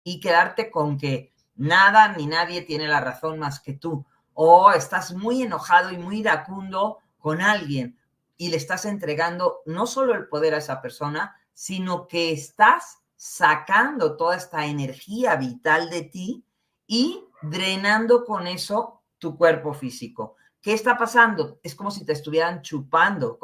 [0.03, 5.13] y quedarte con que nada ni nadie tiene la razón más que tú, o estás
[5.13, 7.99] muy enojado y muy iracundo con alguien
[8.39, 14.17] y le estás entregando no solo el poder a esa persona, sino que estás sacando
[14.17, 16.43] toda esta energía vital de ti
[16.87, 20.37] y drenando con eso tu cuerpo físico.
[20.63, 21.61] ¿Qué está pasando?
[21.63, 23.39] Es como si te estuvieran chupando,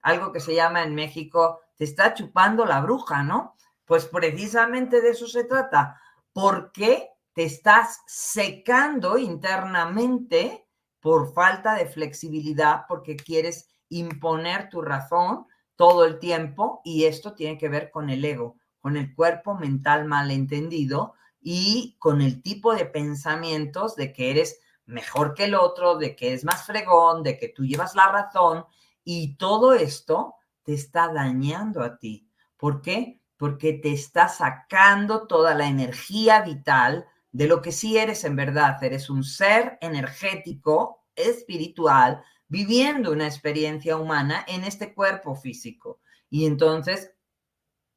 [0.00, 3.56] algo que se llama en México, te está chupando la bruja, ¿no?
[3.84, 6.00] Pues precisamente de eso se trata.
[6.32, 10.66] ¿Por qué te estás secando internamente
[10.98, 12.86] por falta de flexibilidad?
[12.88, 18.24] Porque quieres imponer tu razón todo el tiempo y esto tiene que ver con el
[18.24, 24.60] ego, con el cuerpo mental malentendido y con el tipo de pensamientos de que eres
[24.86, 28.64] mejor que el otro, de que es más fregón, de que tú llevas la razón
[29.04, 32.28] y todo esto te está dañando a ti.
[32.56, 33.20] ¿Por qué?
[33.36, 38.82] Porque te está sacando toda la energía vital de lo que sí eres en verdad.
[38.82, 46.00] Eres un ser energético, espiritual, viviendo una experiencia humana en este cuerpo físico.
[46.28, 47.12] Y entonces,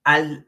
[0.04, 0.48] al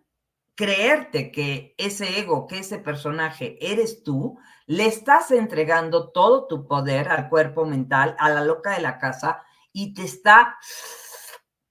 [0.55, 7.09] creerte que ese ego, que ese personaje eres tú, le estás entregando todo tu poder
[7.09, 10.57] al cuerpo mental, a la loca de la casa, y te está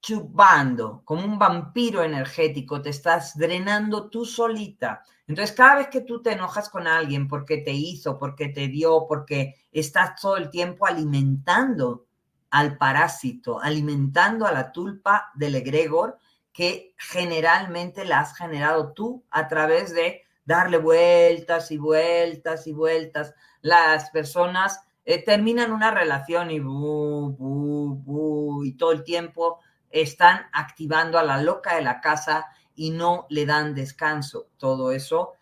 [0.01, 5.03] chupando como un vampiro energético, te estás drenando tú solita.
[5.27, 9.07] Entonces, cada vez que tú te enojas con alguien porque te hizo, porque te dio,
[9.09, 12.05] porque estás todo el tiempo alimentando
[12.51, 16.19] al parásito, alimentando a la tulpa del egregor,
[16.55, 23.35] que generalmente la has generado tú a través de darle vueltas y vueltas y vueltas.
[23.61, 29.59] Las personas eh, terminan una relación y bu, bu, bu, y todo el tiempo
[29.91, 34.47] están activando a la loca de la casa y no le dan descanso.
[34.57, 35.33] Todo eso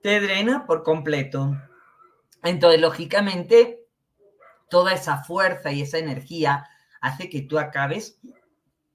[0.00, 1.54] te drena por completo.
[2.42, 3.86] Entonces, lógicamente,
[4.70, 6.66] toda esa fuerza y esa energía
[7.04, 8.18] hace que tú acabes,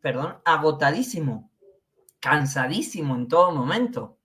[0.01, 1.51] perdón, agotadísimo,
[2.19, 4.17] cansadísimo en todo momento.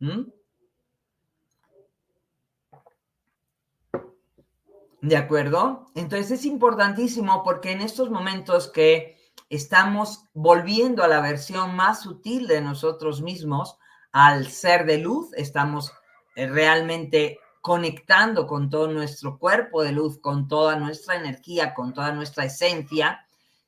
[5.02, 5.90] ¿De acuerdo?
[5.94, 9.18] Entonces es importantísimo porque en estos momentos que
[9.50, 13.76] estamos volviendo a la versión más sutil de nosotros mismos,
[14.12, 15.92] al ser de luz, estamos
[16.36, 22.12] eh, realmente conectando con todo nuestro cuerpo de luz, con toda nuestra energía, con toda
[22.12, 23.23] nuestra esencia,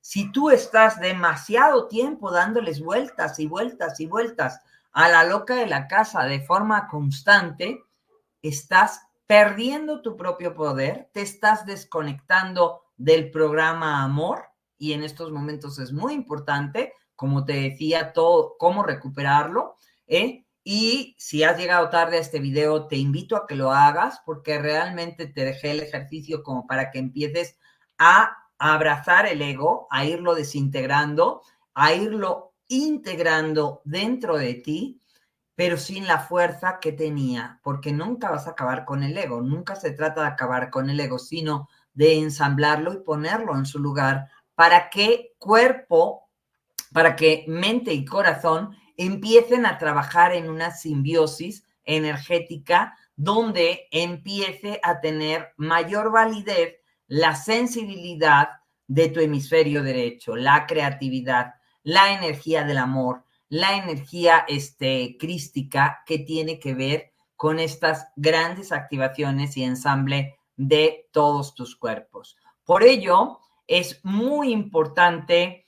[0.07, 4.61] si tú estás demasiado tiempo dándoles vueltas y vueltas y vueltas
[4.93, 7.83] a la loca de la casa de forma constante,
[8.41, 14.45] estás perdiendo tu propio poder, te estás desconectando del programa amor
[14.79, 19.75] y en estos momentos es muy importante, como te decía, todo, cómo recuperarlo.
[20.07, 20.47] ¿eh?
[20.63, 24.61] Y si has llegado tarde a este video, te invito a que lo hagas porque
[24.61, 27.59] realmente te dejé el ejercicio como para que empieces
[27.99, 31.43] a a abrazar el ego, a irlo desintegrando,
[31.75, 35.01] a irlo integrando dentro de ti,
[35.55, 39.75] pero sin la fuerza que tenía, porque nunca vas a acabar con el ego, nunca
[39.77, 44.29] se trata de acabar con el ego, sino de ensamblarlo y ponerlo en su lugar
[44.55, 46.29] para que cuerpo,
[46.93, 55.01] para que mente y corazón empiecen a trabajar en una simbiosis energética donde empiece a
[55.01, 56.77] tener mayor validez
[57.09, 58.49] la sensibilidad
[58.87, 66.19] de tu hemisferio derecho, la creatividad, la energía del amor, la energía este, crística que
[66.19, 72.37] tiene que ver con estas grandes activaciones y ensamble de todos tus cuerpos.
[72.65, 75.67] Por ello, es muy importante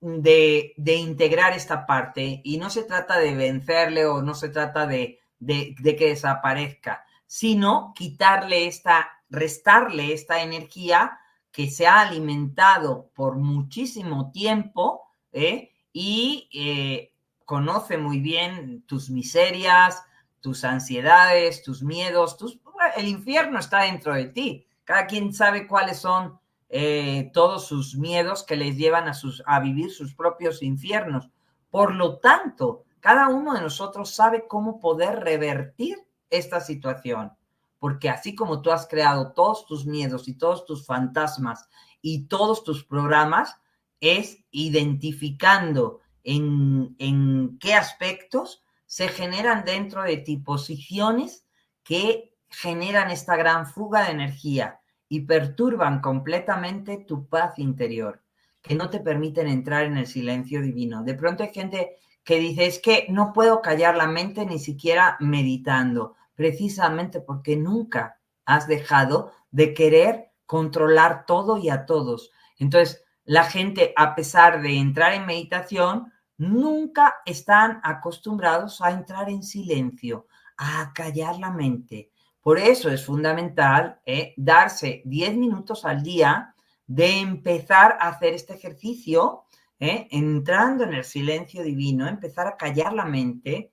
[0.00, 5.20] de, integrar esta parte y no se trata de vencerle o no se trata de,
[5.38, 7.04] de, que desaparezca,
[7.34, 11.18] sino quitarle esta, restarle esta energía
[11.50, 15.72] que se ha alimentado por muchísimo tiempo ¿eh?
[15.92, 17.12] y eh,
[17.44, 20.00] conoce muy bien tus miserias,
[20.40, 22.60] tus ansiedades, tus miedos, tus,
[22.96, 24.68] el infierno está dentro de ti.
[24.84, 29.58] Cada quien sabe cuáles son eh, todos sus miedos que les llevan a, sus, a
[29.58, 31.28] vivir sus propios infiernos.
[31.68, 37.32] Por lo tanto, cada uno de nosotros sabe cómo poder revertir esta situación.
[37.78, 41.68] Porque así como tú has creado todos tus miedos y todos tus fantasmas
[42.00, 43.56] y todos tus programas,
[44.00, 51.46] es identificando en, en qué aspectos se generan dentro de ti posiciones
[51.82, 58.22] que generan esta gran fuga de energía y perturban completamente tu paz interior,
[58.62, 61.02] que no te permiten entrar en el silencio divino.
[61.02, 65.16] De pronto hay gente que dice, es que no puedo callar la mente ni siquiera
[65.20, 72.30] meditando, precisamente porque nunca has dejado de querer controlar todo y a todos.
[72.58, 79.42] Entonces, la gente, a pesar de entrar en meditación, nunca están acostumbrados a entrar en
[79.42, 82.10] silencio, a callar la mente,
[82.44, 86.54] por eso es fundamental eh, darse 10 minutos al día
[86.86, 89.43] de empezar a hacer este ejercicio,
[89.84, 93.70] eh, entrando en el silencio divino, empezar a callar la mente,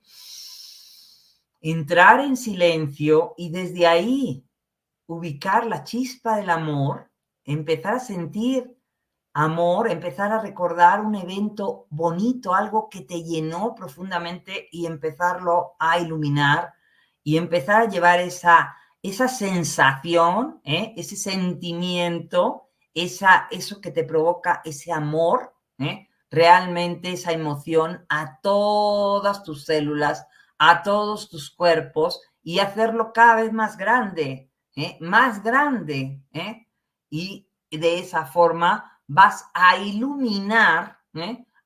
[1.62, 4.44] entrar en silencio y desde ahí
[5.06, 7.10] ubicar la chispa del amor,
[7.44, 8.76] empezar a sentir
[9.32, 15.98] amor, empezar a recordar un evento bonito, algo que te llenó profundamente y empezarlo a
[15.98, 16.74] iluminar
[17.22, 20.92] y empezar a llevar esa, esa sensación, ¿eh?
[20.96, 26.08] ese sentimiento, esa, eso que te provoca ese amor, ¿eh?
[26.30, 30.26] realmente esa emoción a todas tus células,
[30.58, 34.96] a todos tus cuerpos y hacerlo cada vez más grande, ¿eh?
[35.00, 36.22] más grande.
[37.10, 40.98] Y de esa forma vas a iluminar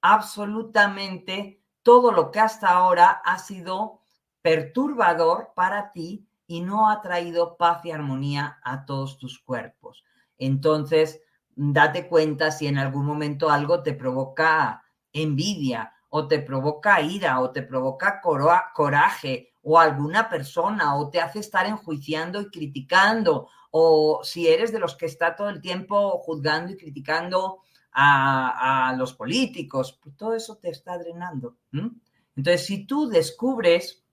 [0.00, 4.02] absolutamente todo lo que hasta ahora ha sido
[4.42, 10.04] perturbador para ti y no ha traído paz y armonía a todos tus cuerpos.
[10.38, 11.20] Entonces,
[11.56, 17.50] date cuenta si en algún momento algo te provoca envidia o te provoca ira o
[17.50, 24.46] te provoca coraje o alguna persona o te hace estar enjuiciando y criticando o si
[24.46, 27.62] eres de los que está todo el tiempo juzgando y criticando
[27.98, 31.56] a, los políticos, pues todo eso te está drenando.
[31.72, 34.04] Entonces, si tú descubres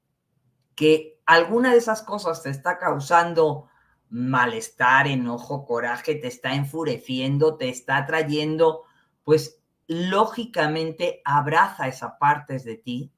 [0.73, 3.67] que alguna de esas cosas te está causando
[4.14, 8.84] malestar, enojo, coraje, te está enfureciendo, te está trayendo,
[9.24, 13.11] pues lógicamente abraza esas partes de ti,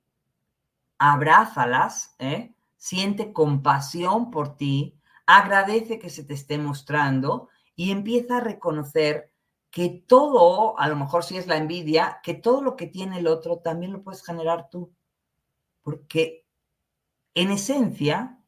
[0.98, 2.56] abrázalas, ¿eh?
[2.78, 9.34] siente compasión por ti, agradece que se te esté mostrando y empieza a reconocer
[9.72, 13.28] que todo, a lo mejor si es la envidia, que todo lo que tiene el
[13.28, 14.93] otro también lo puedes generar tú.
[15.82, 16.46] Porque
[17.34, 18.39] en esencia,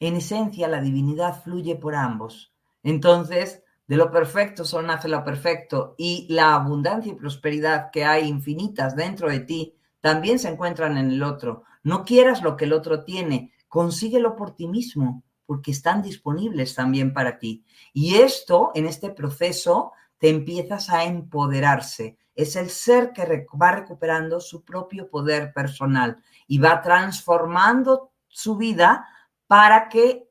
[0.00, 2.52] en esencia la divinidad fluye por ambos.
[2.82, 8.26] Entonces, de lo perfecto solo nace lo perfecto y la abundancia y prosperidad que hay
[8.26, 11.64] infinitas dentro de ti también se encuentran en el otro.
[11.82, 17.12] No quieras lo que el otro tiene, consíguelo por ti mismo, porque están disponibles también
[17.12, 17.64] para ti.
[17.92, 22.16] Y esto, en este proceso, te empiezas a empoderarse.
[22.34, 29.06] Es el ser que va recuperando su propio poder personal y va transformando su vida
[29.50, 30.30] para que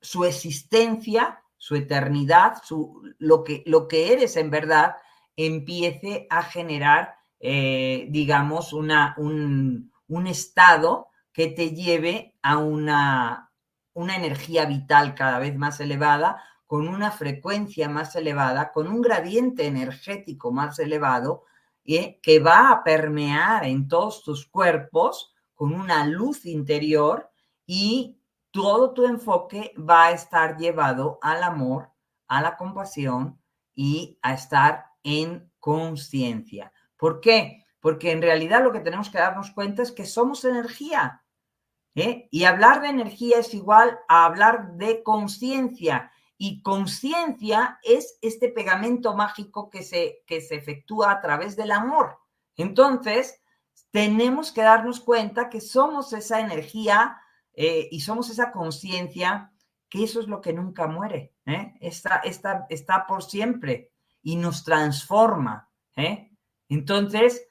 [0.00, 4.94] su existencia, su eternidad, su, lo, que, lo que eres en verdad,
[5.34, 13.50] empiece a generar, eh, digamos, una, un, un, estado que te lleve a una,
[13.94, 19.66] una energía vital cada vez más elevada, con una frecuencia más elevada, con un gradiente
[19.66, 21.46] energético más elevado,
[21.84, 27.28] que va a permear en todos tus cuerpos con una luz interior
[27.66, 28.19] y
[28.50, 31.90] todo tu enfoque va a estar llevado al amor,
[32.28, 33.40] a la compasión
[33.74, 36.72] y a estar en conciencia.
[36.96, 37.64] ¿Por qué?
[37.80, 41.24] Porque en realidad lo que tenemos que darnos cuenta es que somos energía.
[41.94, 42.28] ¿eh?
[42.30, 46.12] Y hablar de energía es igual a hablar de conciencia.
[46.36, 52.18] Y conciencia es este pegamento mágico que se, que se efectúa a través del amor.
[52.56, 53.40] Entonces,
[53.90, 57.20] tenemos que darnos cuenta que somos esa energía
[57.62, 59.52] eh, y somos esa conciencia
[59.90, 61.74] que eso es lo que nunca muere, ¿eh?
[61.82, 63.90] está, está, está por siempre
[64.22, 65.68] y nos transforma.
[65.94, 66.30] ¿eh?
[66.70, 67.46] Entonces,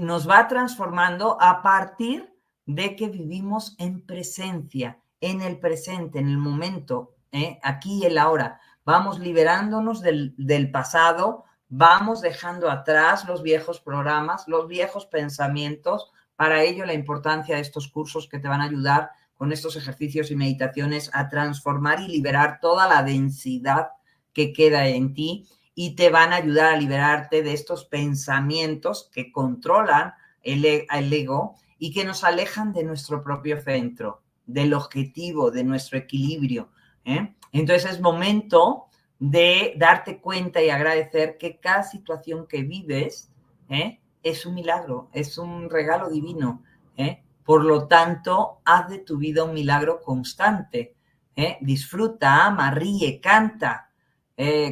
[0.00, 2.34] nos va transformando a partir
[2.66, 7.14] de que vivimos en presencia, en el presente, en el momento,
[7.62, 8.60] aquí y el ahora.
[8.84, 16.10] Vamos liberándonos del, del pasado, vamos dejando atrás los viejos programas, los viejos pensamientos.
[16.34, 20.30] Para ello, la importancia de estos cursos que te van a ayudar con estos ejercicios
[20.30, 23.88] y meditaciones a transformar y liberar toda la densidad
[24.34, 29.30] que queda en ti y te van a ayudar a liberarte de estos pensamientos que
[29.30, 30.12] controlan
[30.42, 35.62] el, e, el ego y que nos alejan de nuestro propio centro, del objetivo, de
[35.62, 36.70] nuestro equilibrio.
[37.04, 37.32] ¿eh?
[37.52, 38.86] Entonces es momento
[39.20, 43.30] de darte cuenta y agradecer que cada situación que vives
[43.68, 44.00] ¿eh?
[44.22, 46.64] es un milagro, es un regalo divino.
[46.96, 47.22] ¿eh?
[47.48, 50.96] Por lo tanto, haz de tu vida un milagro constante.
[51.62, 53.90] Disfruta, ama, ríe, canta,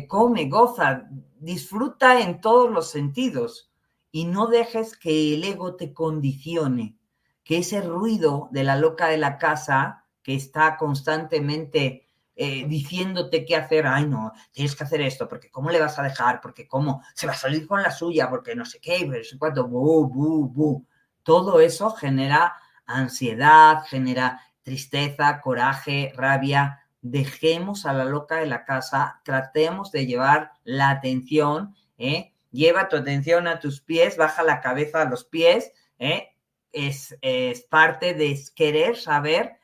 [0.06, 1.08] come, goza,
[1.40, 3.72] disfruta en todos los sentidos
[4.12, 6.98] y no dejes que el ego te condicione,
[7.42, 13.56] que ese ruido de la loca de la casa que está constantemente eh, diciéndote qué
[13.56, 17.02] hacer, ay no, tienes que hacer esto, porque cómo le vas a dejar, porque cómo
[17.14, 20.08] se va a salir con la suya, porque no sé qué, pero eso cuánto, bu,
[20.08, 20.86] bu, bu.
[21.22, 22.54] Todo eso genera
[22.86, 26.80] ansiedad, genera tristeza, coraje, rabia.
[27.02, 32.34] Dejemos a la loca de la casa, tratemos de llevar la atención, ¿eh?
[32.50, 36.30] lleva tu atención a tus pies, baja la cabeza a los pies, ¿eh?
[36.72, 39.58] es, es parte de querer saber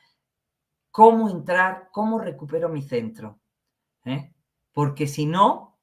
[0.90, 3.40] cómo entrar, cómo recupero mi centro.
[4.04, 4.32] ¿eh?
[4.72, 5.78] Porque si no,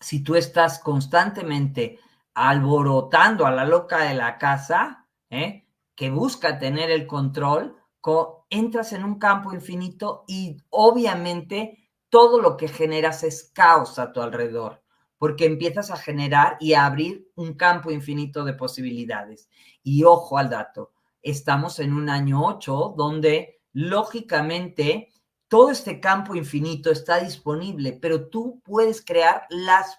[0.00, 1.98] si tú estás constantemente
[2.34, 5.63] alborotando a la loca de la casa, ¿eh?
[5.94, 7.76] Que busca tener el control,
[8.50, 14.20] entras en un campo infinito y obviamente todo lo que generas es caos a tu
[14.20, 14.82] alrededor,
[15.18, 19.48] porque empiezas a generar y a abrir un campo infinito de posibilidades.
[19.82, 20.92] Y ojo al dato,
[21.22, 25.10] estamos en un año 8 donde lógicamente
[25.48, 29.98] todo este campo infinito está disponible, pero tú puedes crear las,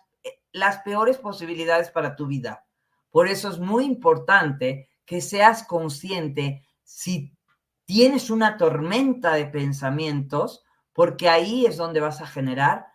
[0.51, 2.65] las peores posibilidades para tu vida.
[3.09, 7.33] Por eso es muy importante que seas consciente si
[7.85, 12.87] tienes una tormenta de pensamientos, porque ahí es donde vas a generar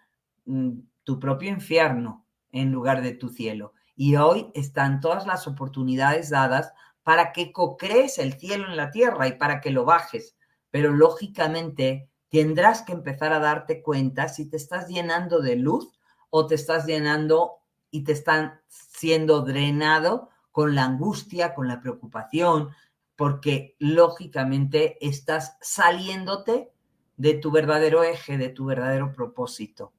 [0.45, 3.75] mm, tu propio infierno en lugar de tu cielo.
[3.95, 9.29] Y hoy están todas las oportunidades dadas para que co-crees el cielo en la tierra
[9.29, 10.37] y para que lo bajes
[10.71, 15.91] pero lógicamente tendrás que empezar a darte cuenta si te estás llenando de luz
[16.31, 17.59] o te estás llenando
[17.91, 22.71] y te están siendo drenado con la angustia, con la preocupación,
[23.17, 26.71] porque lógicamente estás saliéndote
[27.17, 29.93] de tu verdadero eje, de tu verdadero propósito,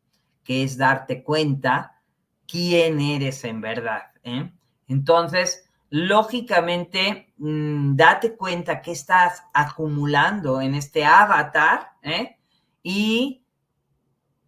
[0.44, 2.02] que es darte cuenta
[2.48, 4.12] quién eres en verdad.
[4.24, 4.52] ¿eh?
[4.88, 12.38] Entonces, lógicamente, mm, date cuenta que estás acumulando en este avatar ¿eh?
[12.82, 13.46] y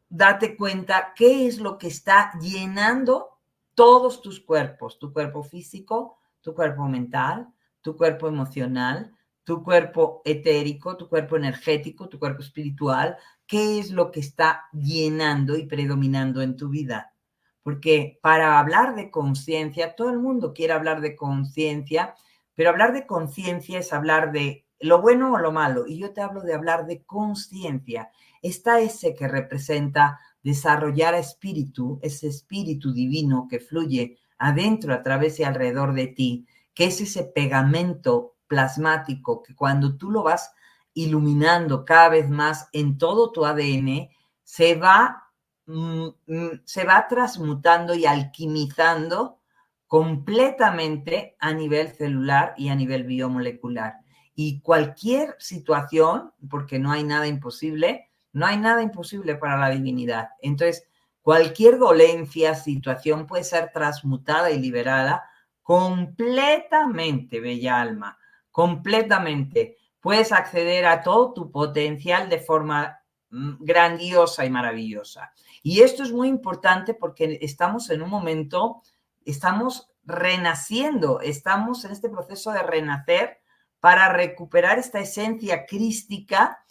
[0.09, 3.32] date cuenta qué es lo que está llenando
[3.75, 9.13] todos tus cuerpos, tu cuerpo físico, tu cuerpo mental, tu cuerpo emocional,
[9.43, 15.57] tu cuerpo etérico, tu cuerpo energético, tu cuerpo espiritual, qué es lo que está llenando
[15.57, 17.13] y predominando en tu vida
[17.63, 22.13] porque para hablar de conciencia, todo el mundo quiere hablar de conciencia,
[22.55, 26.21] pero hablar de conciencia es hablar de lo bueno o lo malo, y yo te
[26.21, 28.11] hablo de hablar de conciencia.
[28.41, 35.43] Está ese que representa desarrollar espíritu, ese espíritu divino que fluye adentro, a través y
[35.43, 40.53] alrededor de ti, que es ese pegamento plasmático que cuando tú lo vas
[40.93, 44.09] iluminando cada vez más en todo tu ADN,
[44.43, 45.23] se va
[45.65, 49.39] Mm, mm, se va transmutando y alquimizando
[49.87, 53.95] completamente a nivel celular y a nivel biomolecular.
[54.35, 60.29] Y cualquier situación, porque no hay nada imposible, no hay nada imposible para la divinidad.
[60.41, 60.85] Entonces,
[61.21, 65.29] cualquier dolencia, situación puede ser transmutada y liberada
[65.61, 68.17] completamente, bella alma,
[68.51, 69.77] completamente.
[70.01, 75.31] Puedes acceder a todo tu potencial de forma mm, grandiosa y maravillosa.
[75.61, 78.81] Y esto es muy importante porque estamos en un momento,
[79.23, 83.39] estamos renaciendo, estamos en este proceso de renacer
[83.79, 86.62] para recuperar esta esencia crística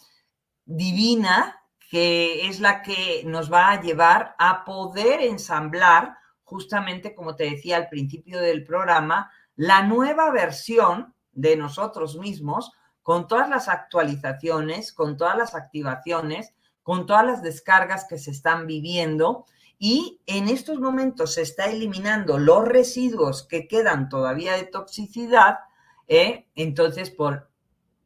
[0.65, 1.59] divina
[1.89, 7.77] que es la que nos va a llevar a poder ensamblar, justamente como te decía
[7.77, 12.71] al principio del programa, la nueva versión de nosotros mismos
[13.03, 18.67] con todas las actualizaciones, con todas las activaciones con todas las descargas que se están
[18.67, 19.45] viviendo
[19.79, 25.59] y en estos momentos se está eliminando los residuos que quedan todavía de toxicidad,
[26.07, 26.47] ¿eh?
[26.55, 27.49] entonces por,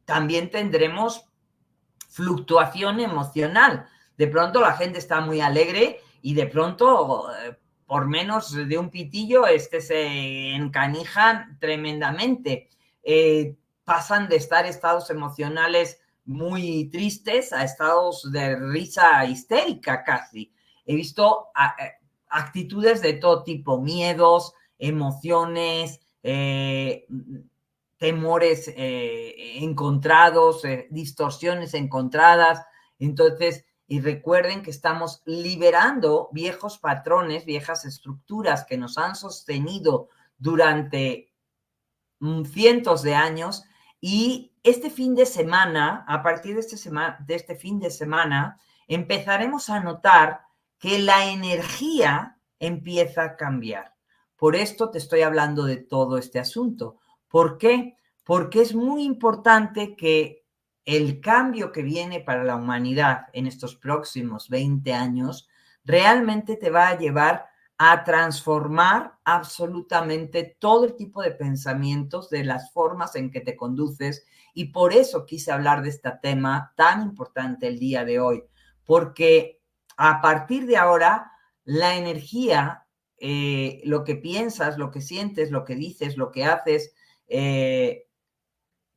[0.04, 1.27] también tendremos
[2.08, 3.86] fluctuación emocional.
[4.16, 7.56] De pronto la gente está muy alegre y de pronto, eh,
[7.86, 12.68] por menos de un pitillo, este se encanijan tremendamente.
[13.02, 20.52] Eh, pasan de estar estados emocionales muy tristes a estados de risa histérica casi.
[20.84, 21.92] He visto eh,
[22.28, 26.00] actitudes de todo tipo, miedos, emociones,
[27.98, 32.64] temores encontrados, distorsiones encontradas.
[32.98, 41.32] Entonces, y recuerden que estamos liberando viejos patrones, viejas estructuras que nos han sostenido durante
[42.52, 43.64] cientos de años.
[44.00, 46.76] Y este fin de semana, a partir de este,
[47.26, 50.42] de este fin de semana, empezaremos a notar
[50.78, 53.94] que la energía empieza a cambiar.
[54.36, 56.98] Por esto te estoy hablando de todo este asunto.
[57.28, 57.96] ¿Por qué?
[58.24, 60.44] Porque es muy importante que
[60.84, 65.48] el cambio que viene para la humanidad en estos próximos 20 años
[65.84, 67.46] realmente te va a llevar
[67.78, 74.26] a transformar absolutamente todo el tipo de pensamientos, de las formas en que te conduces.
[74.52, 78.42] Y por eso quise hablar de este tema tan importante el día de hoy,
[78.84, 79.60] porque
[79.96, 81.32] a partir de ahora,
[81.64, 82.86] la energía,
[83.18, 86.94] eh, lo que piensas, lo que sientes, lo que dices, lo que haces,
[87.28, 88.06] eh,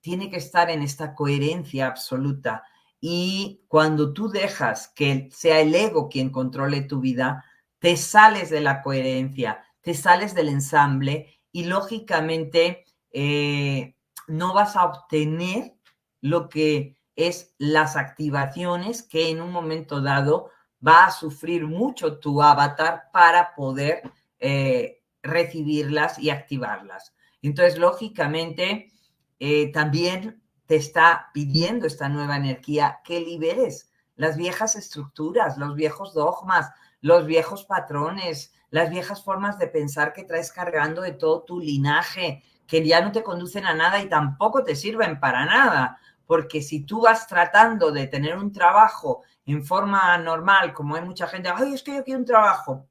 [0.01, 2.63] tiene que estar en esta coherencia absoluta.
[2.99, 7.45] Y cuando tú dejas que sea el ego quien controle tu vida,
[7.79, 13.95] te sales de la coherencia, te sales del ensamble y lógicamente eh,
[14.27, 15.75] no vas a obtener
[16.21, 20.49] lo que es las activaciones que en un momento dado
[20.85, 24.01] va a sufrir mucho tu avatar para poder
[24.39, 27.13] eh, recibirlas y activarlas.
[27.41, 28.91] Entonces, lógicamente,
[29.39, 36.13] eh, también te está pidiendo esta nueva energía que liberes las viejas estructuras, los viejos
[36.13, 36.71] dogmas,
[37.01, 42.43] los viejos patrones, las viejas formas de pensar que traes cargando de todo tu linaje,
[42.67, 45.99] que ya no te conducen a nada y tampoco te sirven para nada.
[46.25, 51.27] Porque si tú vas tratando de tener un trabajo en forma normal, como hay mucha
[51.27, 52.87] gente, ay, es que yo quiero un trabajo,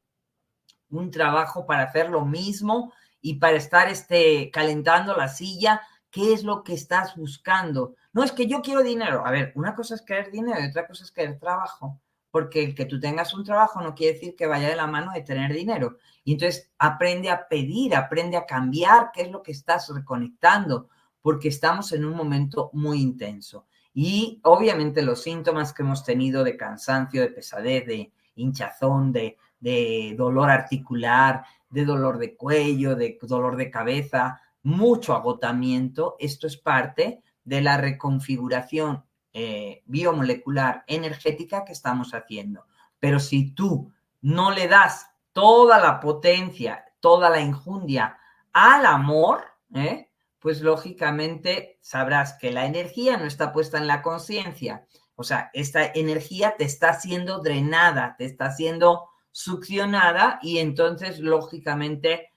[0.91, 6.43] un trabajo para hacer lo mismo y para estar este, calentando la silla, ¿Qué es
[6.43, 7.95] lo que estás buscando?
[8.13, 9.25] No es que yo quiero dinero.
[9.25, 12.01] A ver, una cosa es querer dinero y otra cosa es querer trabajo.
[12.33, 15.13] Porque el que tú tengas un trabajo no quiere decir que vaya de la mano
[15.13, 15.99] de tener dinero.
[16.25, 20.89] Y entonces aprende a pedir, aprende a cambiar qué es lo que estás reconectando,
[21.23, 23.67] porque estamos en un momento muy intenso.
[23.93, 30.15] Y obviamente los síntomas que hemos tenido de cansancio, de pesadez, de hinchazón, de, de
[30.17, 36.17] dolor articular, de dolor de cuello, de dolor de cabeza, mucho agotamiento.
[36.19, 42.67] Esto es parte de la reconfiguración eh, biomolecular energética que estamos haciendo.
[42.99, 48.19] Pero si tú no le das toda la potencia, toda la injundia
[48.53, 49.45] al amor,
[49.75, 50.11] ¿eh?
[50.41, 54.87] pues lógicamente sabrás que la energía no está puesta en la conciencia.
[55.15, 62.31] O sea, esta energía te está siendo drenada, te está siendo succionada y entonces lógicamente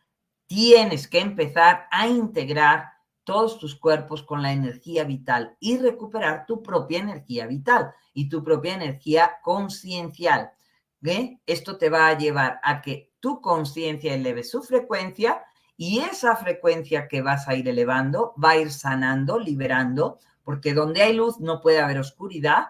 [0.48, 6.62] tienes que empezar a integrar todos tus cuerpos con la energía vital y recuperar tu
[6.62, 10.52] propia energía vital y tu propia energía conciencial.
[11.46, 15.44] Esto te va a llevar a que tu conciencia eleve su frecuencia
[15.76, 21.02] y esa frecuencia que vas a ir elevando va a ir sanando, liberando, porque donde
[21.02, 22.68] hay luz no puede haber oscuridad.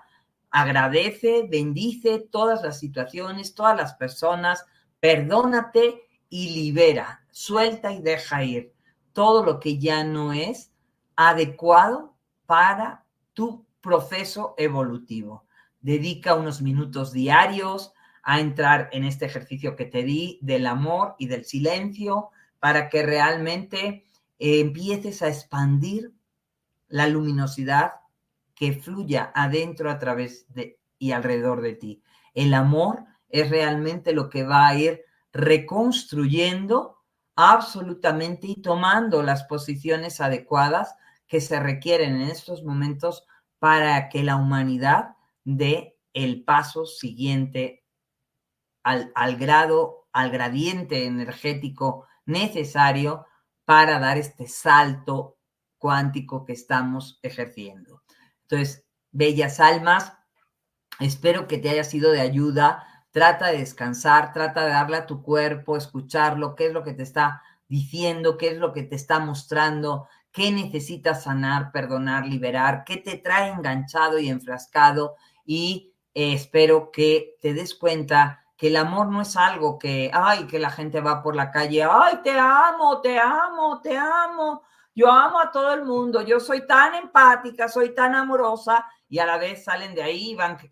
[0.55, 4.63] Agradece, bendice todas las situaciones, todas las personas,
[4.99, 8.71] perdónate y libera, suelta y deja ir
[9.13, 10.71] todo lo que ya no es
[11.15, 15.47] adecuado para tu proceso evolutivo.
[15.81, 17.91] Dedica unos minutos diarios
[18.21, 22.29] a entrar en este ejercicio que te di del amor y del silencio
[22.59, 24.05] para que realmente
[24.37, 26.13] eh, empieces a expandir
[26.89, 28.02] la luminosidad
[28.55, 32.03] que fluya adentro a través de y alrededor de ti.
[32.33, 35.01] El amor es realmente lo que va a ir
[35.33, 36.99] reconstruyendo
[37.35, 40.95] absolutamente y tomando las posiciones adecuadas
[41.27, 43.25] que se requieren en estos momentos
[43.59, 47.83] para que la humanidad dé el paso siguiente
[48.83, 53.25] al, al grado, al gradiente energético necesario
[53.65, 55.37] para dar este salto
[55.77, 58.02] cuántico que estamos ejerciendo.
[58.53, 60.13] Entonces, bellas almas,
[60.99, 62.85] espero que te haya sido de ayuda.
[63.09, 67.01] Trata de descansar, trata de darle a tu cuerpo, escucharlo, qué es lo que te
[67.01, 72.97] está diciendo, qué es lo que te está mostrando, qué necesitas sanar, perdonar, liberar, qué
[72.97, 75.15] te trae enganchado y enfrascado.
[75.45, 80.45] Y eh, espero que te des cuenta que el amor no es algo que, ay,
[80.45, 84.61] que la gente va por la calle, ay, te amo, te amo, te amo,
[84.95, 89.25] yo amo a todo el mundo, yo soy tan empática, soy tan amorosa y a
[89.25, 90.69] la vez salen de ahí y van que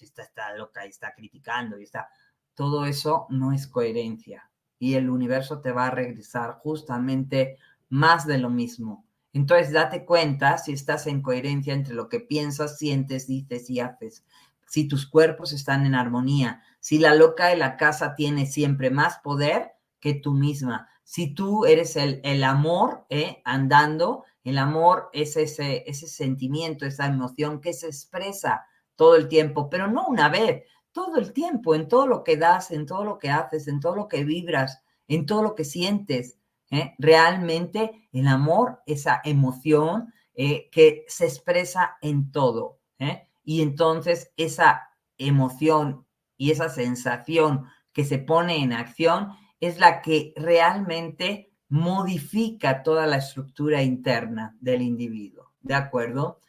[0.00, 2.08] esta está loca y está criticando y está.
[2.54, 7.56] Todo eso no es coherencia y el universo te va a regresar justamente
[7.88, 9.06] más de lo mismo.
[9.32, 14.24] Entonces, date cuenta si estás en coherencia entre lo que piensas, sientes, dices y haces.
[14.66, 19.18] Si tus cuerpos están en armonía, si la loca de la casa tiene siempre más
[19.18, 23.42] poder que tú misma, si tú eres el, el amor ¿eh?
[23.44, 28.64] andando, el amor es ese, ese sentimiento, esa emoción que se expresa
[28.96, 32.70] todo el tiempo, pero no una vez, todo el tiempo, en todo lo que das,
[32.70, 36.38] en todo lo que haces, en todo lo que vibras, en todo lo que sientes.
[36.70, 36.94] ¿eh?
[36.96, 42.80] Realmente el amor, esa emoción eh, que se expresa en todo.
[42.98, 43.28] ¿eh?
[43.44, 44.88] Y entonces esa
[45.18, 46.06] emoción
[46.38, 49.32] y esa sensación que se pone en acción
[49.62, 56.40] es la que realmente modifica toda la estructura interna del individuo, ¿de acuerdo?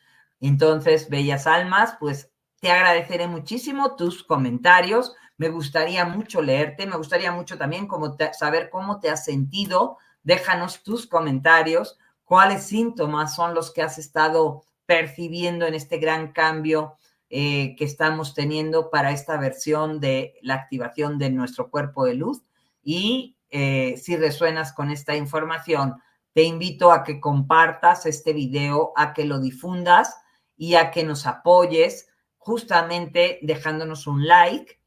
[0.42, 5.14] Entonces, bellas almas, pues te agradeceré muchísimo tus comentarios.
[5.38, 7.88] Me gustaría mucho leerte, me gustaría mucho también
[8.34, 9.98] saber cómo te has sentido.
[10.24, 16.98] Déjanos tus comentarios, cuáles síntomas son los que has estado percibiendo en este gran cambio
[17.30, 22.44] eh, que estamos teniendo para esta versión de la activación de nuestro cuerpo de luz.
[22.84, 25.96] Y eh, si resuenas con esta información,
[26.34, 30.18] te invito a que compartas este video, a que lo difundas
[30.58, 34.80] y a que nos apoyes justamente dejándonos un like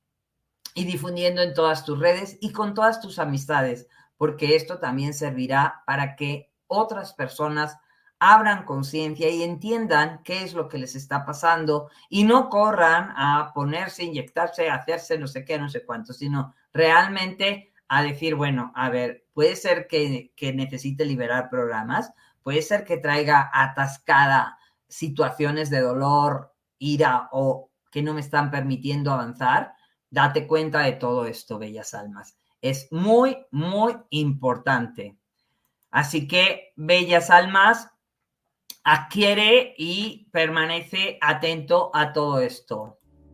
[0.75, 5.83] y difundiendo en todas tus redes y con todas tus amistades, porque esto también servirá
[5.87, 7.79] para que otras personas
[8.19, 13.53] abran conciencia y entiendan qué es lo que les está pasando y no corran a
[13.55, 18.91] ponerse, inyectarse, hacerse no sé qué, no sé cuánto, sino realmente a decir, bueno, a
[18.91, 22.13] ver, puede ser que, necesite liberar programas,
[22.43, 24.59] puede ser que traiga atascada
[24.89, 29.75] situaciones de dolor, ira o que no me están permitiendo avanzar.
[30.11, 32.37] Date cuenta de todo esto, bellas almas.
[32.61, 35.17] Es muy, muy importante.
[35.91, 37.91] Así que, bellas almas,
[38.85, 42.99] adquiere y permanece atento a todo esto.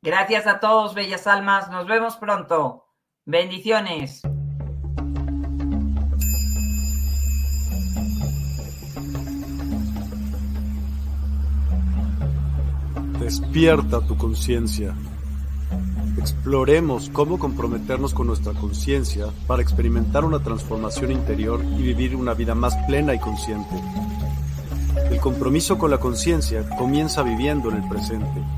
[0.00, 1.70] Gracias a todos, bellas almas.
[1.70, 2.86] Nos vemos pronto.
[3.24, 4.22] Bendiciones.
[13.18, 14.94] Despierta tu conciencia.
[16.16, 22.54] Exploremos cómo comprometernos con nuestra conciencia para experimentar una transformación interior y vivir una vida
[22.54, 23.74] más plena y consciente.
[25.10, 28.57] El compromiso con la conciencia comienza viviendo en el presente